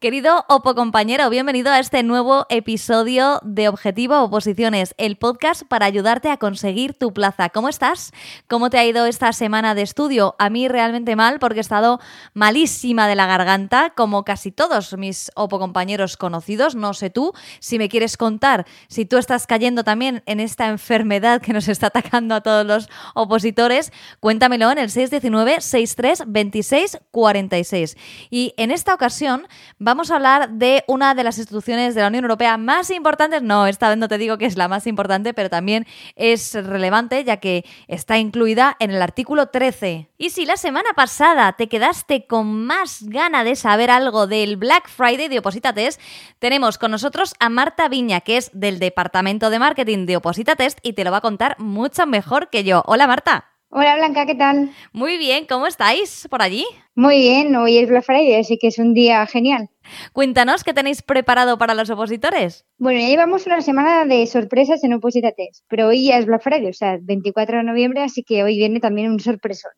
Querido 0.00 0.46
Opo 0.48 0.74
compañero, 0.74 1.28
bienvenido 1.28 1.70
a 1.70 1.78
este 1.78 2.02
nuevo 2.02 2.46
episodio 2.48 3.38
de 3.42 3.68
Objetivo 3.68 4.22
Oposiciones, 4.22 4.94
el 4.96 5.18
podcast 5.18 5.64
para 5.64 5.84
ayudarte 5.84 6.30
a 6.30 6.38
conseguir 6.38 6.94
tu 6.94 7.12
plaza. 7.12 7.50
¿Cómo 7.50 7.68
estás? 7.68 8.10
¿Cómo 8.48 8.70
te 8.70 8.78
ha 8.78 8.86
ido 8.86 9.04
esta 9.04 9.30
semana 9.34 9.74
de 9.74 9.82
estudio? 9.82 10.36
A 10.38 10.48
mí 10.48 10.68
realmente 10.68 11.16
mal 11.16 11.38
porque 11.38 11.58
he 11.58 11.60
estado 11.60 12.00
malísima 12.32 13.08
de 13.08 13.14
la 13.14 13.26
garganta, 13.26 13.92
como 13.94 14.24
casi 14.24 14.50
todos 14.50 14.96
mis 14.96 15.30
Opo 15.34 15.58
compañeros 15.58 16.16
conocidos. 16.16 16.74
No 16.74 16.94
sé 16.94 17.10
tú 17.10 17.34
si 17.58 17.76
me 17.76 17.90
quieres 17.90 18.16
contar 18.16 18.64
si 18.88 19.04
tú 19.04 19.18
estás 19.18 19.46
cayendo 19.46 19.84
también 19.84 20.22
en 20.24 20.40
esta 20.40 20.68
enfermedad 20.68 21.42
que 21.42 21.52
nos 21.52 21.68
está 21.68 21.88
atacando 21.88 22.34
a 22.34 22.40
todos 22.40 22.64
los 22.64 22.88
opositores. 23.14 23.92
Cuéntamelo 24.18 24.70
en 24.70 24.78
el 24.78 24.88
619 24.88 25.60
63 25.60 26.22
26 26.26 27.00
46. 27.10 27.98
Y 28.30 28.54
en 28.56 28.70
esta 28.70 28.94
ocasión 28.94 29.46
a 29.90 30.14
hablar 30.14 30.50
de 30.50 30.84
una 30.86 31.16
de 31.16 31.24
las 31.24 31.38
instituciones 31.38 31.96
de 31.96 32.00
la 32.00 32.06
Unión 32.06 32.24
Europea 32.24 32.56
más 32.56 32.90
importantes. 32.90 33.42
No, 33.42 33.66
esta 33.66 33.88
vez 33.88 33.98
no 33.98 34.06
te 34.06 34.18
digo 34.18 34.38
que 34.38 34.46
es 34.46 34.56
la 34.56 34.68
más 34.68 34.86
importante, 34.86 35.34
pero 35.34 35.50
también 35.50 35.84
es 36.14 36.54
relevante 36.54 37.24
ya 37.24 37.38
que 37.38 37.64
está 37.88 38.16
incluida 38.16 38.76
en 38.78 38.92
el 38.92 39.02
artículo 39.02 39.48
13. 39.48 40.08
Y 40.16 40.30
si 40.30 40.46
la 40.46 40.56
semana 40.56 40.90
pasada 40.94 41.54
te 41.54 41.68
quedaste 41.68 42.26
con 42.26 42.66
más 42.66 43.02
gana 43.02 43.42
de 43.42 43.56
saber 43.56 43.90
algo 43.90 44.28
del 44.28 44.56
Black 44.56 44.88
Friday 44.88 45.26
de 45.26 45.40
Oposita 45.40 45.72
Test, 45.72 46.00
tenemos 46.38 46.78
con 46.78 46.92
nosotros 46.92 47.34
a 47.40 47.48
Marta 47.48 47.88
Viña, 47.88 48.20
que 48.20 48.36
es 48.36 48.50
del 48.54 48.78
Departamento 48.78 49.50
de 49.50 49.58
Marketing 49.58 50.06
de 50.06 50.18
Oposita 50.18 50.54
Test 50.54 50.78
y 50.84 50.92
te 50.92 51.02
lo 51.02 51.10
va 51.10 51.16
a 51.16 51.20
contar 51.20 51.58
mucho 51.58 52.06
mejor 52.06 52.48
que 52.48 52.62
yo. 52.62 52.84
Hola 52.86 53.08
Marta. 53.08 53.50
Hola 53.72 53.94
Blanca, 53.94 54.26
¿qué 54.26 54.34
tal? 54.34 54.72
Muy 54.92 55.16
bien, 55.16 55.46
¿cómo 55.46 55.68
estáis 55.68 56.26
por 56.28 56.42
allí? 56.42 56.64
Muy 56.96 57.18
bien, 57.18 57.54
hoy 57.54 57.78
es 57.78 57.88
Black 57.88 58.02
Friday, 58.02 58.34
así 58.34 58.58
que 58.58 58.66
es 58.66 58.78
un 58.78 58.94
día 58.94 59.24
genial. 59.26 59.70
Cuéntanos 60.12 60.64
qué 60.64 60.74
tenéis 60.74 61.02
preparado 61.02 61.58
para 61.58 61.74
los 61.74 61.90
opositores. 61.90 62.64
Bueno, 62.78 63.00
ya 63.00 63.08
llevamos 63.08 63.46
una 63.46 63.60
semana 63.60 64.04
de 64.04 64.26
sorpresas 64.26 64.82
en 64.84 64.94
Oposita 64.94 65.32
Test, 65.32 65.64
pero 65.68 65.88
hoy 65.88 66.06
ya 66.06 66.18
es 66.18 66.26
Black 66.26 66.42
Friday, 66.42 66.68
o 66.68 66.72
sea, 66.72 66.98
24 67.00 67.58
de 67.58 67.64
noviembre, 67.64 68.02
así 68.02 68.22
que 68.22 68.42
hoy 68.42 68.56
viene 68.56 68.80
también 68.80 69.10
un 69.10 69.20
sorpresón. 69.20 69.72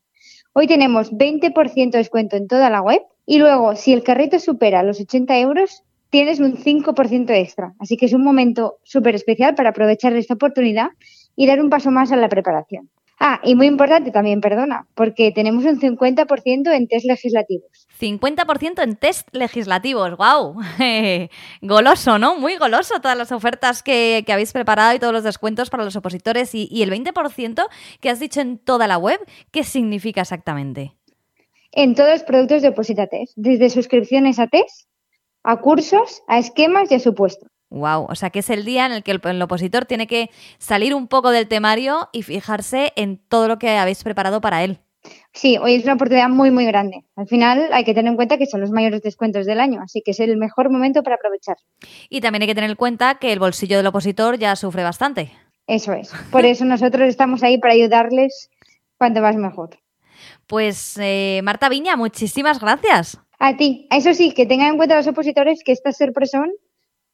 Hoy 0.55 0.67
tenemos 0.67 1.13
20% 1.13 1.91
de 1.91 1.99
descuento 1.99 2.37
en 2.37 2.47
toda 2.47 2.69
la 2.69 2.83
web 2.83 3.03
y 3.25 3.39
luego, 3.39 3.75
si 3.77 3.93
el 3.93 4.03
carrito 4.03 4.39
supera 4.39 4.83
los 4.83 5.01
80 5.01 5.39
euros, 5.39 5.83
tienes 6.11 6.41
un 6.41 6.57
5% 6.57 7.31
extra. 7.31 7.73
Así 7.79 7.97
que 7.97 8.07
es 8.07 8.13
un 8.13 8.23
momento 8.23 8.79
súper 8.83 9.15
especial 9.15 9.55
para 9.55 9.71
aprovechar 9.71 10.15
esta 10.15 10.35
oportunidad 10.35 10.89
y 11.37 11.47
dar 11.47 11.61
un 11.61 11.71
paso 11.71 11.91
más 11.91 12.13
a 12.13 12.17
la 12.17 12.29
preparación. 12.29 12.91
Ah, 13.25 13.39
y 13.45 13.55
muy 13.55 13.69
importante 13.69 14.11
también, 14.11 14.41
perdona, 14.41 14.89
porque 14.97 15.31
tenemos 15.31 15.65
un 15.65 15.79
50% 15.79 16.73
en 16.73 16.89
test 16.89 17.07
legislativos. 17.07 17.87
50% 18.01 18.83
en 18.83 18.97
test 18.97 19.29
legislativos, 19.31 20.17
wow. 20.17 20.57
goloso, 21.63 22.19
¿no? 22.19 22.35
Muy 22.35 22.57
goloso 22.57 23.01
todas 23.01 23.17
las 23.17 23.31
ofertas 23.31 23.85
que, 23.85 24.25
habéis 24.27 24.53
preparado 24.53 24.97
y 24.97 24.99
todos 24.99 25.13
los 25.13 25.23
descuentos 25.23 25.71
para 25.71 25.85
los 25.85 25.95
opositores. 25.95 26.53
Y, 26.53 26.67
y 26.69 26.83
el 26.83 26.91
20% 26.91 27.65
que 28.01 28.11
has 28.11 28.19
dicho 28.19 28.41
en 28.41 28.59
toda 28.59 28.89
la 28.89 28.99
web, 28.99 29.21
¿qué 29.53 29.63
significa 29.63 30.23
exactamente? 30.23 30.97
En 31.71 31.95
todos 31.95 32.11
los 32.11 32.23
productos 32.25 32.63
de 32.63 32.71
Oposita 32.71 33.07
Test, 33.07 33.35
desde 33.37 33.71
suscripciones 33.71 34.41
a 34.41 34.49
test, 34.49 34.89
a 35.45 35.61
cursos, 35.61 36.25
a 36.27 36.41
esquemas 36.41 36.91
y 36.91 36.97
a 36.97 36.99
supuestos. 36.99 37.52
Wow, 37.73 38.07
o 38.11 38.15
sea 38.15 38.29
que 38.29 38.41
es 38.41 38.51
el 38.51 38.67
día 38.67 38.85
en 38.85 38.93
el 38.93 39.03
que 39.03 39.13
el, 39.13 39.43
opositor 39.43 39.87
tiene 39.87 40.07
que 40.07 40.29
salir 40.59 40.95
un 40.95 41.09
poco 41.09 41.31
del 41.31 41.49
temario 41.49 42.11
y 42.13 42.23
fijarse 42.23 42.93
en 42.97 43.17
todo 43.17 43.49
lo 43.49 43.59
que 43.59 43.71
habéis 43.71 44.05
preparado 44.05 44.43
para 44.43 44.63
él. 44.63 44.79
Sí, 45.33 45.57
hoy 45.57 45.77
es 45.77 45.85
una 45.85 45.95
oportunidad 45.95 46.29
muy, 46.29 46.51
muy 46.51 46.67
grande. 46.67 47.07
Al 47.17 47.27
final 47.27 47.71
hay 47.73 47.85
que 47.85 47.95
tener 47.95 48.11
en 48.11 48.17
cuenta 48.17 48.37
que 48.37 48.45
son 48.45 48.61
los 48.61 48.71
mayores 48.71 49.01
descuentos 49.01 49.47
del 49.47 49.59
año, 49.59 49.81
así 49.83 50.03
que 50.05 50.11
es 50.11 50.21
el 50.21 50.37
mejor 50.37 50.71
momento 50.71 51.03
para 51.03 51.17
aprovechar. 51.17 51.57
Y 52.11 52.21
también 52.21 52.43
hay 52.43 52.49
que 52.49 52.55
tener 52.55 52.69
en 52.69 52.77
cuenta 52.77 53.15
que 53.15 53.33
el 53.33 53.39
bolsillo 53.39 53.79
del 53.79 53.87
opositor 53.87 54.39
ya 54.39 54.55
sufre 54.55 54.83
bastante. 54.83 55.33
Eso 55.67 55.95
es. 55.95 56.13
Por 56.31 56.45
eso 56.45 56.67
nosotros 56.67 57.09
estamos 57.09 57.43
ahí 57.43 57.57
para 57.57 57.73
ayudarles 57.73 58.51
cuanto 58.99 59.23
más 59.23 59.37
mejor. 59.37 59.79
Pues 60.47 60.99
eh, 61.01 61.41
Marta 61.43 61.71
Viña, 61.71 61.97
muchísimas 61.97 62.61
gracias. 62.61 63.19
A 63.39 63.57
ti. 63.57 63.89
Eso 63.91 64.13
sí, 64.13 64.33
que 64.33 64.45
tengan 64.45 64.69
en 64.69 64.77
cuenta 64.77 64.95
los 64.95 65.07
opositores 65.07 65.65
que 65.65 65.73
esta 65.73 65.91
sorpresón 65.93 66.51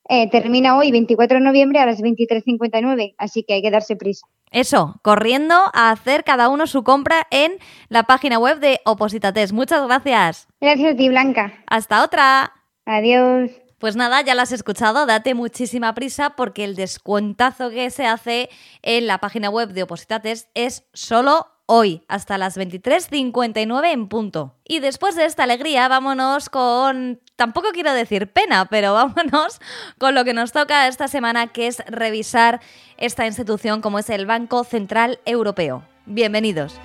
eh, 0.08 0.28
termina 0.30 0.76
hoy, 0.76 0.90
24 0.90 1.38
de 1.38 1.44
noviembre, 1.44 1.78
a 1.80 1.86
las 1.86 2.00
23.59, 2.00 3.14
así 3.18 3.44
que 3.44 3.54
hay 3.54 3.62
que 3.62 3.70
darse 3.70 3.96
prisa. 3.96 4.26
Eso, 4.50 4.98
corriendo 5.02 5.54
a 5.74 5.90
hacer 5.90 6.24
cada 6.24 6.48
uno 6.48 6.66
su 6.66 6.82
compra 6.82 7.26
en 7.30 7.52
la 7.88 8.04
página 8.04 8.38
web 8.38 8.60
de 8.60 8.80
Opositates. 8.84 9.52
Muchas 9.52 9.86
gracias. 9.86 10.48
Gracias 10.60 10.94
a 10.94 10.96
ti, 10.96 11.08
Blanca. 11.08 11.52
Hasta 11.66 12.02
otra. 12.02 12.52
Adiós. 12.86 13.50
Pues 13.78 13.94
nada, 13.94 14.22
ya 14.22 14.34
lo 14.34 14.42
has 14.42 14.50
escuchado, 14.50 15.06
date 15.06 15.34
muchísima 15.34 15.94
prisa 15.94 16.30
porque 16.30 16.64
el 16.64 16.74
descuentazo 16.74 17.70
que 17.70 17.90
se 17.90 18.06
hace 18.06 18.48
en 18.82 19.06
la 19.06 19.18
página 19.18 19.50
web 19.50 19.68
de 19.68 19.84
Opositates 19.84 20.48
es 20.54 20.88
solo 20.94 21.46
hoy, 21.70 22.02
hasta 22.08 22.38
las 22.38 22.56
23.59 22.56 23.92
en 23.92 24.08
punto. 24.08 24.54
Y 24.64 24.80
después 24.80 25.14
de 25.14 25.26
esta 25.26 25.44
alegría, 25.44 25.86
vámonos 25.86 26.48
con, 26.48 27.20
tampoco 27.36 27.68
quiero 27.72 27.92
decir 27.92 28.32
pena, 28.32 28.66
pero 28.70 28.94
vámonos 28.94 29.60
con 29.98 30.14
lo 30.14 30.24
que 30.24 30.34
nos 30.34 30.52
toca 30.52 30.88
esta 30.88 31.08
semana, 31.08 31.48
que 31.48 31.68
es 31.68 31.82
revisar 31.86 32.60
esta 32.96 33.26
institución 33.26 33.82
como 33.82 33.98
es 33.98 34.10
el 34.10 34.26
Banco 34.26 34.64
Central 34.64 35.20
Europeo. 35.26 35.84
Bienvenidos. 36.06 36.80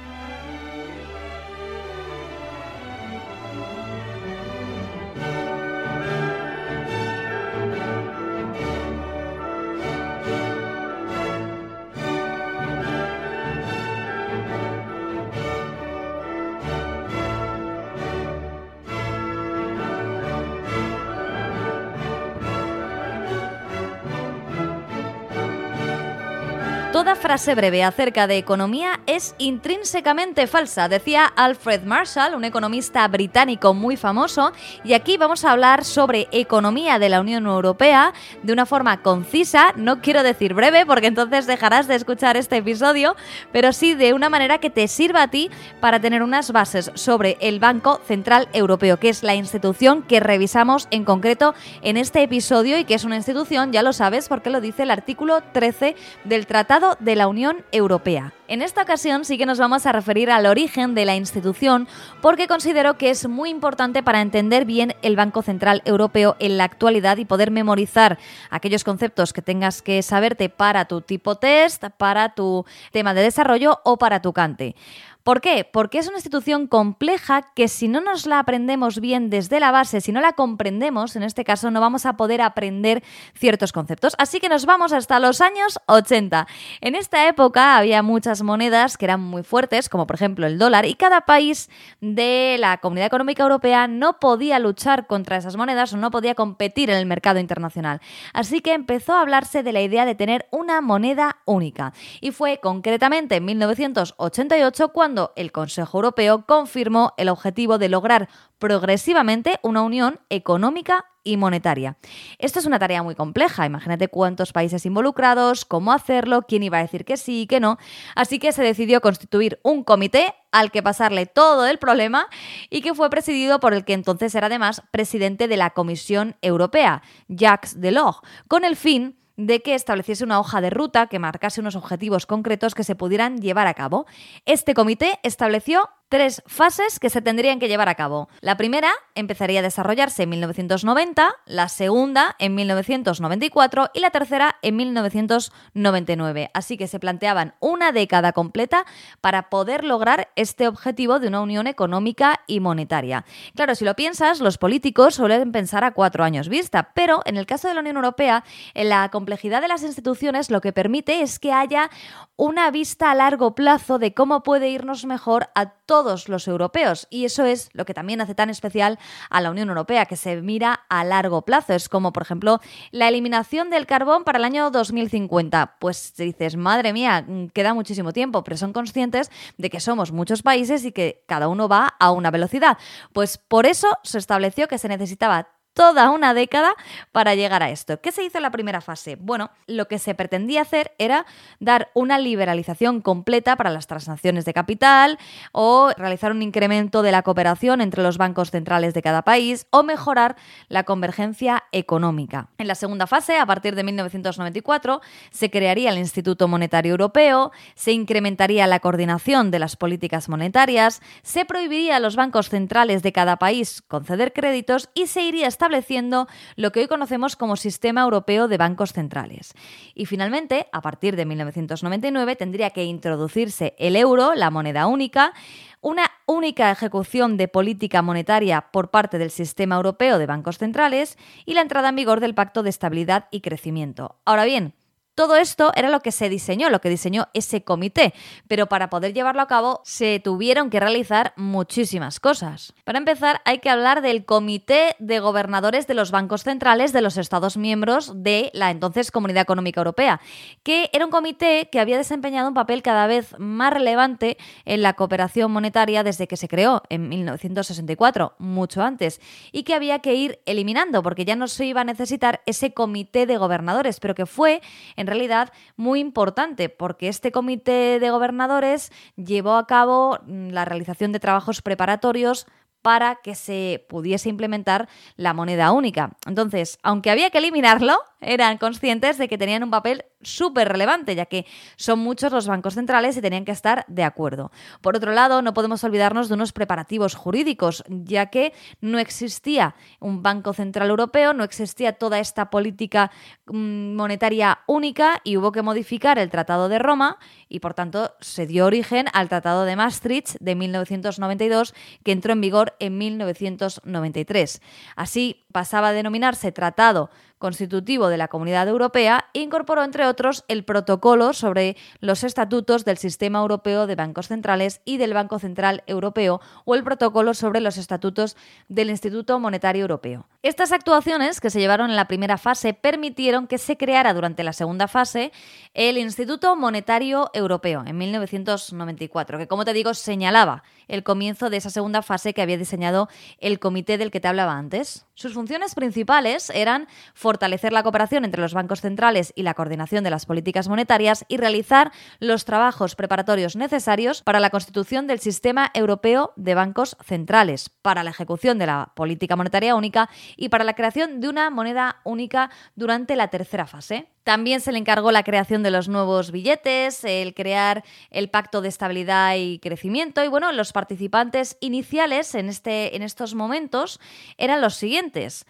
Toda 26.93 27.15
frase 27.15 27.55
breve 27.55 27.83
acerca 27.83 28.27
de 28.27 28.37
economía 28.37 28.99
es 29.07 29.33
intrínsecamente 29.39 30.45
falsa, 30.45 30.87
decía 30.87 31.25
Alfred 31.25 31.81
Marshall, 31.85 32.35
un 32.35 32.43
economista 32.43 33.07
británico 33.07 33.73
muy 33.73 33.97
famoso, 33.97 34.51
y 34.83 34.93
aquí 34.93 35.17
vamos 35.17 35.43
a 35.43 35.53
hablar 35.53 35.85
sobre 35.85 36.27
economía 36.31 36.99
de 36.99 37.09
la 37.09 37.19
Unión 37.19 37.47
Europea 37.47 38.13
de 38.43 38.53
una 38.53 38.67
forma 38.67 39.01
concisa, 39.01 39.73
no 39.75 40.01
quiero 40.01 40.21
decir 40.21 40.53
breve 40.53 40.85
porque 40.85 41.07
entonces 41.07 41.47
dejarás 41.47 41.87
de 41.87 41.95
escuchar 41.95 42.37
este 42.37 42.57
episodio, 42.57 43.15
pero 43.51 43.73
sí 43.73 43.95
de 43.95 44.13
una 44.13 44.29
manera 44.29 44.59
que 44.59 44.69
te 44.69 44.87
sirva 44.87 45.23
a 45.23 45.31
ti 45.31 45.49
para 45.79 45.99
tener 45.99 46.21
unas 46.21 46.51
bases 46.51 46.91
sobre 46.93 47.37
el 47.41 47.59
Banco 47.59 48.01
Central 48.05 48.49
Europeo, 48.53 48.99
que 48.99 49.09
es 49.09 49.23
la 49.23 49.33
institución 49.33 50.03
que 50.03 50.19
revisamos 50.19 50.87
en 50.91 51.05
concreto 51.05 51.55
en 51.81 51.97
este 51.97 52.21
episodio 52.21 52.77
y 52.77 52.85
que 52.85 52.93
es 52.93 53.03
una 53.03 53.15
institución, 53.15 53.71
ya 53.71 53.81
lo 53.81 53.93
sabes 53.93 54.29
porque 54.29 54.51
lo 54.51 54.61
dice 54.61 54.83
el 54.83 54.91
artículo 54.91 55.41
13 55.53 55.95
del 56.23 56.45
Tratado 56.45 56.82
de 56.99 57.15
la 57.15 57.27
Unión 57.27 57.65
Europea. 57.71 58.33
En 58.47 58.61
esta 58.61 58.83
ocasión 58.83 59.25
sí 59.25 59.37
que 59.37 59.45
nos 59.45 59.57
vamos 59.57 59.85
a 59.85 59.91
referir 59.91 60.29
al 60.29 60.45
origen 60.45 60.95
de 60.95 61.05
la 61.05 61.15
institución 61.15 61.87
porque 62.21 62.47
considero 62.47 62.97
que 62.97 63.09
es 63.09 63.27
muy 63.27 63.49
importante 63.49 64.03
para 64.03 64.21
entender 64.21 64.65
bien 64.65 64.95
el 65.01 65.15
Banco 65.15 65.41
Central 65.41 65.81
Europeo 65.85 66.35
en 66.39 66.57
la 66.57 66.65
actualidad 66.65 67.17
y 67.17 67.25
poder 67.25 67.51
memorizar 67.51 68.19
aquellos 68.49 68.83
conceptos 68.83 69.33
que 69.33 69.41
tengas 69.41 69.81
que 69.81 70.03
saberte 70.03 70.49
para 70.49 70.85
tu 70.85 71.01
tipo 71.01 71.35
test, 71.35 71.85
para 71.97 72.35
tu 72.35 72.65
tema 72.91 73.13
de 73.13 73.21
desarrollo 73.21 73.79
o 73.83 73.97
para 73.97 74.21
tu 74.21 74.33
cante. 74.33 74.75
¿Por 75.23 75.39
qué? 75.39 75.63
Porque 75.63 75.99
es 75.99 76.07
una 76.09 76.17
institución 76.17 76.67
compleja 76.67 77.53
que 77.55 77.69
si 77.69 77.87
no 77.87 78.01
nos 78.01 78.25
la 78.25 78.39
aprendemos 78.39 78.99
bien 78.99 79.29
desde 79.29 79.61
la 79.61 79.71
base, 79.71 80.01
si 80.01 80.11
no 80.11 80.19
la 80.19 80.33
comprendemos, 80.33 81.15
en 81.15 81.23
este 81.23 81.45
caso 81.45 81.71
no 81.71 81.79
vamos 81.79 82.05
a 82.05 82.17
poder 82.17 82.41
aprender 82.41 83.01
ciertos 83.33 83.71
conceptos. 83.71 84.15
Así 84.17 84.41
que 84.41 84.49
nos 84.49 84.65
vamos 84.65 84.91
hasta 84.91 85.21
los 85.21 85.39
años 85.39 85.79
80. 85.85 86.45
En 86.81 86.95
esta 86.95 87.25
época 87.29 87.77
había 87.77 88.03
muchas 88.03 88.41
monedas 88.41 88.97
que 88.97 89.05
eran 89.05 89.21
muy 89.21 89.43
fuertes, 89.43 89.87
como 89.87 90.07
por 90.07 90.17
ejemplo 90.17 90.45
el 90.45 90.57
dólar, 90.57 90.85
y 90.85 90.95
cada 90.95 91.21
país 91.21 91.69
de 92.01 92.57
la 92.59 92.79
Comunidad 92.79 93.07
Económica 93.07 93.43
Europea 93.43 93.87
no 93.87 94.19
podía 94.19 94.59
luchar 94.59 95.07
contra 95.07 95.37
esas 95.37 95.55
monedas 95.55 95.93
o 95.93 95.97
no 95.97 96.11
podía 96.11 96.35
competir 96.35 96.89
en 96.89 96.97
el 96.97 97.05
mercado 97.05 97.39
internacional. 97.39 98.01
Así 98.33 98.59
que 98.59 98.73
empezó 98.73 99.13
a 99.13 99.21
hablarse 99.21 99.63
de 99.63 99.71
la 99.71 99.81
idea 99.81 100.03
de 100.03 100.15
tener 100.15 100.47
una 100.51 100.81
moneda 100.81 101.37
única. 101.45 101.93
Y 102.19 102.31
fue 102.31 102.59
concretamente 102.61 103.37
en 103.37 103.45
1988 103.45 104.89
cuando 104.89 105.12
el 105.35 105.51
Consejo 105.51 105.97
Europeo 105.97 106.45
confirmó 106.45 107.13
el 107.17 107.29
objetivo 107.29 107.77
de 107.77 107.89
lograr 107.89 108.29
progresivamente 108.59 109.59
una 109.61 109.81
unión 109.81 110.19
económica 110.29 111.05
y 111.23 111.37
monetaria. 111.37 111.97
Esto 112.37 112.59
es 112.59 112.65
una 112.65 112.79
tarea 112.79 113.03
muy 113.03 113.15
compleja. 113.15 113.65
Imagínate 113.65 114.07
cuántos 114.07 114.51
países 114.51 114.85
involucrados, 114.85 115.65
cómo 115.65 115.93
hacerlo, 115.93 116.43
quién 116.47 116.63
iba 116.63 116.79
a 116.79 116.81
decir 116.81 117.05
que 117.05 117.17
sí 117.17 117.41
y 117.41 117.47
que 117.47 117.59
no. 117.59 117.77
Así 118.15 118.39
que 118.39 118.51
se 118.51 118.63
decidió 118.63 119.01
constituir 119.01 119.59
un 119.63 119.83
comité 119.83 120.33
al 120.51 120.71
que 120.71 120.83
pasarle 120.83 121.25
todo 121.25 121.65
el 121.67 121.77
problema 121.77 122.27
y 122.69 122.81
que 122.81 122.93
fue 122.93 123.09
presidido 123.09 123.59
por 123.59 123.73
el 123.73 123.85
que 123.85 123.93
entonces 123.93 124.35
era 124.35 124.47
además 124.47 124.83
presidente 124.91 125.47
de 125.47 125.57
la 125.57 125.69
Comisión 125.71 126.35
Europea, 126.41 127.01
Jacques 127.27 127.79
Delors, 127.79 128.19
con 128.47 128.65
el 128.65 128.75
fin 128.75 129.17
de 129.37 129.61
que 129.61 129.75
estableciese 129.75 130.23
una 130.23 130.39
hoja 130.39 130.61
de 130.61 130.69
ruta 130.69 131.07
que 131.07 131.19
marcase 131.19 131.61
unos 131.61 131.75
objetivos 131.75 132.25
concretos 132.25 132.75
que 132.75 132.83
se 132.83 132.95
pudieran 132.95 133.39
llevar 133.39 133.67
a 133.67 133.73
cabo. 133.73 134.05
Este 134.45 134.73
comité 134.73 135.19
estableció 135.23 135.89
tres 136.13 136.43
fases 136.45 136.99
que 136.99 137.09
se 137.09 137.23
tendrían 137.23 137.57
que 137.57 137.67
llevar 137.67 137.89
a 137.89 137.95
cabo. 137.95 138.29
La 138.39 138.55
primera 138.55 138.91
empezaría 139.15 139.61
a 139.61 139.63
desarrollarse 139.63 140.21
en 140.21 140.29
1990, 140.29 141.37
la 141.47 141.69
segunda 141.69 142.35
en 142.37 142.53
1994 142.53 143.89
y 143.95 143.99
la 143.99 144.11
tercera 144.11 144.57
en 144.61 144.75
1999. 144.75 146.51
Así 146.53 146.77
que 146.77 146.85
se 146.85 146.99
planteaban 146.99 147.55
una 147.59 147.91
década 147.91 148.31
completa 148.31 148.85
para 149.21 149.49
poder 149.49 149.83
lograr 149.83 150.29
este 150.35 150.67
objetivo 150.67 151.17
de 151.19 151.29
una 151.29 151.41
unión 151.41 151.65
económica 151.65 152.41
y 152.45 152.59
monetaria. 152.59 153.25
Claro, 153.55 153.73
si 153.73 153.83
lo 153.83 153.95
piensas, 153.95 154.39
los 154.39 154.59
políticos 154.59 155.15
suelen 155.15 155.51
pensar 155.51 155.83
a 155.83 155.95
cuatro 155.95 156.23
años 156.23 156.47
vista, 156.47 156.91
pero 156.93 157.21
en 157.25 157.37
el 157.37 157.47
caso 157.47 157.67
de 157.67 157.73
la 157.73 157.79
Unión 157.79 157.95
Europea, 157.95 158.43
la 158.75 159.09
complejidad 159.09 159.63
de 159.63 159.67
las 159.67 159.81
instituciones 159.81 160.51
lo 160.51 160.61
que 160.61 160.73
permite 160.73 161.23
es 161.23 161.39
que 161.39 161.51
haya 161.51 161.89
una 162.35 162.69
vista 162.69 163.09
a 163.09 163.15
largo 163.15 163.55
plazo 163.55 163.97
de 163.97 164.13
cómo 164.13 164.43
puede 164.43 164.69
irnos 164.69 165.05
mejor 165.05 165.49
a 165.55 165.71
todos 165.71 166.02
los 166.03 166.47
europeos. 166.47 167.07
Y 167.09 167.25
eso 167.25 167.45
es 167.45 167.69
lo 167.73 167.85
que 167.85 167.93
también 167.93 168.21
hace 168.21 168.35
tan 168.35 168.49
especial 168.49 168.99
a 169.29 169.41
la 169.41 169.51
Unión 169.51 169.69
Europea, 169.69 170.05
que 170.05 170.15
se 170.15 170.41
mira 170.41 170.81
a 170.89 171.03
largo 171.03 171.43
plazo. 171.43 171.73
Es 171.73 171.89
como, 171.89 172.13
por 172.13 172.23
ejemplo, 172.23 172.59
la 172.91 173.07
eliminación 173.07 173.69
del 173.69 173.85
carbón 173.85 174.23
para 174.23 174.37
el 174.37 174.45
año 174.45 174.69
2050. 174.71 175.77
Pues 175.79 176.13
dices, 176.17 176.55
madre 176.55 176.93
mía, 176.93 177.25
queda 177.53 177.73
muchísimo 177.73 178.13
tiempo, 178.13 178.43
pero 178.43 178.57
son 178.57 178.73
conscientes 178.73 179.31
de 179.57 179.69
que 179.69 179.79
somos 179.79 180.11
muchos 180.11 180.41
países 180.41 180.85
y 180.85 180.91
que 180.91 181.23
cada 181.27 181.47
uno 181.47 181.67
va 181.67 181.95
a 181.99 182.11
una 182.11 182.31
velocidad. 182.31 182.77
Pues 183.13 183.37
por 183.37 183.65
eso 183.65 183.87
se 184.03 184.17
estableció 184.17 184.67
que 184.67 184.77
se 184.77 184.87
necesitaba 184.87 185.49
toda 185.73 186.11
una 186.11 186.33
década 186.33 186.75
para 187.11 187.35
llegar 187.35 187.63
a 187.63 187.69
esto. 187.69 187.99
¿Qué 188.01 188.11
se 188.11 188.23
hizo 188.23 188.37
en 188.37 188.43
la 188.43 188.51
primera 188.51 188.81
fase? 188.81 189.15
Bueno, 189.15 189.51
lo 189.67 189.87
que 189.87 189.99
se 189.99 190.15
pretendía 190.15 190.61
hacer 190.61 190.93
era 190.97 191.25
dar 191.59 191.89
una 191.93 192.19
liberalización 192.19 193.01
completa 193.01 193.55
para 193.55 193.69
las 193.69 193.87
transacciones 193.87 194.45
de 194.45 194.53
capital 194.53 195.17
o 195.51 195.91
realizar 195.97 196.31
un 196.31 196.41
incremento 196.41 197.01
de 197.01 197.11
la 197.11 197.23
cooperación 197.23 197.81
entre 197.81 198.03
los 198.03 198.17
bancos 198.17 198.51
centrales 198.51 198.93
de 198.93 199.01
cada 199.01 199.23
país 199.23 199.67
o 199.71 199.83
mejorar 199.83 200.35
la 200.69 200.83
convergencia 200.83 201.63
económica. 201.71 202.49
En 202.57 202.67
la 202.67 202.75
segunda 202.75 203.07
fase, 203.07 203.37
a 203.37 203.45
partir 203.45 203.75
de 203.75 203.83
1994, 203.83 205.01
se 205.31 205.49
crearía 205.49 205.89
el 205.89 205.97
Instituto 205.97 206.47
Monetario 206.47 206.91
Europeo, 206.91 207.51
se 207.75 207.91
incrementaría 207.91 208.67
la 208.67 208.79
coordinación 208.79 209.51
de 209.51 209.59
las 209.59 209.75
políticas 209.75 210.29
monetarias, 210.29 211.01
se 211.23 211.45
prohibiría 211.45 211.97
a 211.97 211.99
los 211.99 212.15
bancos 212.15 212.49
centrales 212.49 213.03
de 213.03 213.11
cada 213.11 213.37
país 213.37 213.81
conceder 213.87 214.33
créditos 214.33 214.89
y 214.93 215.07
se 215.07 215.23
iría 215.23 215.47
estableciendo 215.63 216.27
lo 216.57 216.73
que 216.73 216.81
hoy 216.81 216.87
conocemos 216.87 217.37
como 217.37 217.55
Sistema 217.55 218.01
Europeo 218.01 218.49
de 218.49 218.57
Bancos 218.57 218.91
Centrales. 218.91 219.53
Y 219.95 220.07
finalmente, 220.07 220.67
a 220.73 220.81
partir 220.81 221.15
de 221.15 221.25
1999, 221.25 222.35
tendría 222.35 222.71
que 222.71 222.83
introducirse 222.83 223.73
el 223.79 223.95
euro, 223.95 224.35
la 224.35 224.51
moneda 224.51 224.87
única, 224.87 225.31
una 225.79 226.11
única 226.25 226.69
ejecución 226.69 227.37
de 227.37 227.47
política 227.47 228.01
monetaria 228.01 228.71
por 228.73 228.91
parte 228.91 229.17
del 229.17 229.31
Sistema 229.31 229.75
Europeo 229.75 230.19
de 230.19 230.25
Bancos 230.25 230.57
Centrales 230.57 231.17
y 231.45 231.53
la 231.53 231.61
entrada 231.61 231.87
en 231.87 231.95
vigor 231.95 232.19
del 232.19 232.35
Pacto 232.35 232.61
de 232.61 232.69
Estabilidad 232.69 233.29
y 233.31 233.39
Crecimiento. 233.39 234.17
Ahora 234.25 234.43
bien, 234.43 234.73
todo 235.15 235.35
esto 235.35 235.71
era 235.75 235.89
lo 235.89 235.99
que 235.99 236.11
se 236.11 236.29
diseñó, 236.29 236.69
lo 236.69 236.81
que 236.81 236.89
diseñó 236.89 237.27
ese 237.33 237.63
comité, 237.63 238.13
pero 238.47 238.67
para 238.67 238.89
poder 238.89 239.13
llevarlo 239.13 239.41
a 239.41 239.47
cabo 239.47 239.81
se 239.83 240.19
tuvieron 240.19 240.69
que 240.69 240.79
realizar 240.79 241.33
muchísimas 241.35 242.19
cosas. 242.19 242.73
Para 242.83 242.97
empezar, 242.97 243.41
hay 243.45 243.59
que 243.59 243.69
hablar 243.69 244.01
del 244.01 244.25
Comité 244.25 244.95
de 244.99 245.19
Gobernadores 245.19 245.87
de 245.87 245.93
los 245.93 246.11
Bancos 246.11 246.43
Centrales 246.43 246.93
de 246.93 247.01
los 247.01 247.17
Estados 247.17 247.57
miembros 247.57 248.23
de 248.23 248.49
la 248.53 248.71
entonces 248.71 249.11
Comunidad 249.11 249.43
Económica 249.43 249.79
Europea, 249.79 250.19
que 250.63 250.89
era 250.93 251.05
un 251.05 251.11
comité 251.11 251.69
que 251.71 251.79
había 251.79 251.97
desempeñado 251.97 252.47
un 252.47 252.53
papel 252.53 252.81
cada 252.81 253.07
vez 253.07 253.35
más 253.37 253.73
relevante 253.73 254.37
en 254.65 254.81
la 254.81 254.93
cooperación 254.93 255.51
monetaria 255.51 256.03
desde 256.03 256.27
que 256.27 256.37
se 256.37 256.47
creó 256.47 256.83
en 256.89 257.09
1964, 257.09 258.33
mucho 258.39 258.81
antes, 258.81 259.21
y 259.51 259.63
que 259.63 259.75
había 259.75 259.99
que 259.99 260.15
ir 260.15 260.39
eliminando 260.45 261.03
porque 261.03 261.25
ya 261.25 261.35
no 261.35 261.47
se 261.47 261.65
iba 261.65 261.81
a 261.81 261.85
necesitar 261.85 262.41
ese 262.45 262.73
comité 262.73 263.25
de 263.25 263.37
gobernadores, 263.37 263.99
pero 263.99 264.15
que 264.15 264.25
fue 264.25 264.61
realidad 265.07 265.51
muy 265.75 265.99
importante 265.99 266.69
porque 266.69 267.07
este 267.07 267.31
comité 267.31 267.99
de 267.99 268.09
gobernadores 268.09 268.91
llevó 269.15 269.55
a 269.55 269.67
cabo 269.67 270.19
mm, 270.25 270.49
la 270.49 270.65
realización 270.65 271.11
de 271.11 271.19
trabajos 271.19 271.61
preparatorios 271.61 272.47
para 272.83 273.15
que 273.23 273.33
se 273.33 273.85
pudiese 273.89 274.29
implementar 274.29 274.89
la 275.15 275.33
moneda 275.33 275.71
única. 275.71 276.11
Entonces, 276.27 276.77
aunque 276.83 277.09
había 277.09 277.29
que 277.31 277.37
eliminarlo, 277.39 277.97
eran 278.19 278.57
conscientes 278.57 279.17
de 279.17 279.27
que 279.27 279.37
tenían 279.37 279.63
un 279.63 279.71
papel 279.71 280.05
súper 280.25 280.69
relevante, 280.69 281.15
ya 281.15 281.25
que 281.25 281.45
son 281.75 281.99
muchos 281.99 282.31
los 282.31 282.47
bancos 282.47 282.75
centrales 282.75 283.17
y 283.17 283.21
tenían 283.21 283.45
que 283.45 283.51
estar 283.51 283.85
de 283.87 284.03
acuerdo. 284.03 284.51
Por 284.81 284.95
otro 284.95 285.11
lado, 285.11 285.41
no 285.41 285.53
podemos 285.53 285.83
olvidarnos 285.83 286.27
de 286.29 286.35
unos 286.35 286.51
preparativos 286.51 287.15
jurídicos, 287.15 287.83
ya 287.87 288.27
que 288.27 288.53
no 288.81 288.99
existía 288.99 289.75
un 289.99 290.23
Banco 290.23 290.53
Central 290.53 290.89
Europeo, 290.89 291.33
no 291.33 291.43
existía 291.43 291.93
toda 291.93 292.19
esta 292.19 292.49
política 292.49 293.11
mm, 293.47 293.95
monetaria 293.95 294.59
única 294.67 295.21
y 295.23 295.37
hubo 295.37 295.51
que 295.51 295.61
modificar 295.61 296.19
el 296.19 296.29
Tratado 296.29 296.69
de 296.69 296.79
Roma 296.79 297.17
y 297.49 297.59
por 297.59 297.73
tanto 297.73 298.13
se 298.19 298.47
dio 298.47 298.65
origen 298.65 299.05
al 299.13 299.29
Tratado 299.29 299.65
de 299.65 299.75
Maastricht 299.75 300.35
de 300.39 300.55
1992 300.55 301.73
que 302.03 302.11
entró 302.11 302.33
en 302.33 302.41
vigor 302.41 302.75
en 302.79 302.97
1993. 302.97 304.61
Así 304.95 305.42
pasaba 305.53 305.89
a 305.89 305.93
denominarse 305.93 306.51
Tratado 306.51 307.09
constitutivo 307.43 308.07
de 308.07 308.15
la 308.15 308.29
Comunidad 308.29 308.69
Europea, 308.69 309.25
incorporó, 309.33 309.83
entre 309.83 310.07
otros, 310.07 310.45
el 310.47 310.63
protocolo 310.63 311.33
sobre 311.33 311.75
los 311.99 312.23
estatutos 312.23 312.85
del 312.85 312.97
Sistema 312.97 313.39
Europeo 313.39 313.85
de 313.85 313.95
Bancos 313.95 314.29
Centrales 314.29 314.79
y 314.85 314.95
del 314.95 315.13
Banco 315.13 315.39
Central 315.39 315.83
Europeo 315.85 316.39
o 316.63 316.73
el 316.73 316.85
protocolo 316.85 317.33
sobre 317.33 317.59
los 317.59 317.77
estatutos 317.77 318.37
del 318.69 318.89
Instituto 318.89 319.41
Monetario 319.41 319.81
Europeo. 319.81 320.25
Estas 320.41 320.71
actuaciones, 320.71 321.41
que 321.41 321.49
se 321.49 321.59
llevaron 321.59 321.89
en 321.89 321.97
la 321.97 322.07
primera 322.07 322.37
fase, 322.37 322.73
permitieron 322.73 323.47
que 323.47 323.57
se 323.57 323.75
creara 323.75 324.13
durante 324.13 324.43
la 324.43 324.53
segunda 324.53 324.87
fase 324.87 325.33
el 325.73 325.97
Instituto 325.97 326.55
Monetario 326.55 327.29
Europeo 327.33 327.83
en 327.85 327.97
1994, 327.97 329.37
que, 329.37 329.47
como 329.47 329.65
te 329.65 329.73
digo, 329.73 329.93
señalaba 329.93 330.63
el 330.87 331.03
comienzo 331.03 331.49
de 331.49 331.57
esa 331.57 331.69
segunda 331.69 332.01
fase 332.01 332.33
que 332.33 332.41
había 332.41 332.57
diseñado 332.57 333.09
el 333.39 333.59
comité 333.59 333.97
del 333.97 334.11
que 334.11 334.19
te 334.19 334.27
hablaba 334.27 334.57
antes. 334.57 335.05
Sus 335.15 335.33
funciones 335.33 335.75
principales 335.75 336.49
eran 336.49 336.87
fortalecer 337.13 337.73
la 337.73 337.83
cooperación 337.83 338.25
entre 338.25 338.41
los 338.41 338.53
bancos 338.53 338.81
centrales 338.81 339.33
y 339.35 339.43
la 339.43 339.53
coordinación 339.53 340.03
de 340.03 340.09
las 340.09 340.25
políticas 340.25 340.67
monetarias 340.67 341.25
y 341.27 341.37
realizar 341.37 341.91
los 342.19 342.45
trabajos 342.45 342.95
preparatorios 342.95 343.55
necesarios 343.55 344.21
para 344.21 344.39
la 344.39 344.49
constitución 344.49 345.07
del 345.07 345.19
sistema 345.19 345.71
europeo 345.73 346.33
de 346.35 346.55
bancos 346.55 346.97
centrales, 347.03 347.69
para 347.69 348.03
la 348.03 348.09
ejecución 348.09 348.57
de 348.57 348.67
la 348.67 348.91
política 348.95 349.35
monetaria 349.35 349.75
única 349.75 350.09
y 350.35 350.49
para 350.49 350.63
la 350.63 350.73
creación 350.73 351.19
de 351.19 351.29
una 351.29 351.49
moneda 351.49 352.01
única 352.03 352.49
durante 352.75 353.15
la 353.15 353.27
tercera 353.29 353.67
fase. 353.67 354.12
También 354.23 354.61
se 354.61 354.71
le 354.71 354.79
encargó 354.79 355.11
la 355.11 355.23
creación 355.23 355.63
de 355.63 355.71
los 355.71 355.89
nuevos 355.89 356.31
billetes, 356.31 357.03
el 357.03 357.33
crear 357.33 357.83
el 358.09 358.29
pacto 358.29 358.61
de 358.61 358.69
estabilidad 358.69 359.35
y 359.37 359.59
crecimiento 359.59 360.23
y 360.23 360.27
bueno, 360.27 360.51
los 360.51 360.71
participantes 360.71 361.57
iniciales 361.59 362.33
en, 362.35 362.49
este, 362.49 362.95
en 362.95 363.03
estos 363.03 363.35
momentos 363.35 363.99
eran 364.37 364.61
los 364.61 364.75
siguientes. 364.75 365.45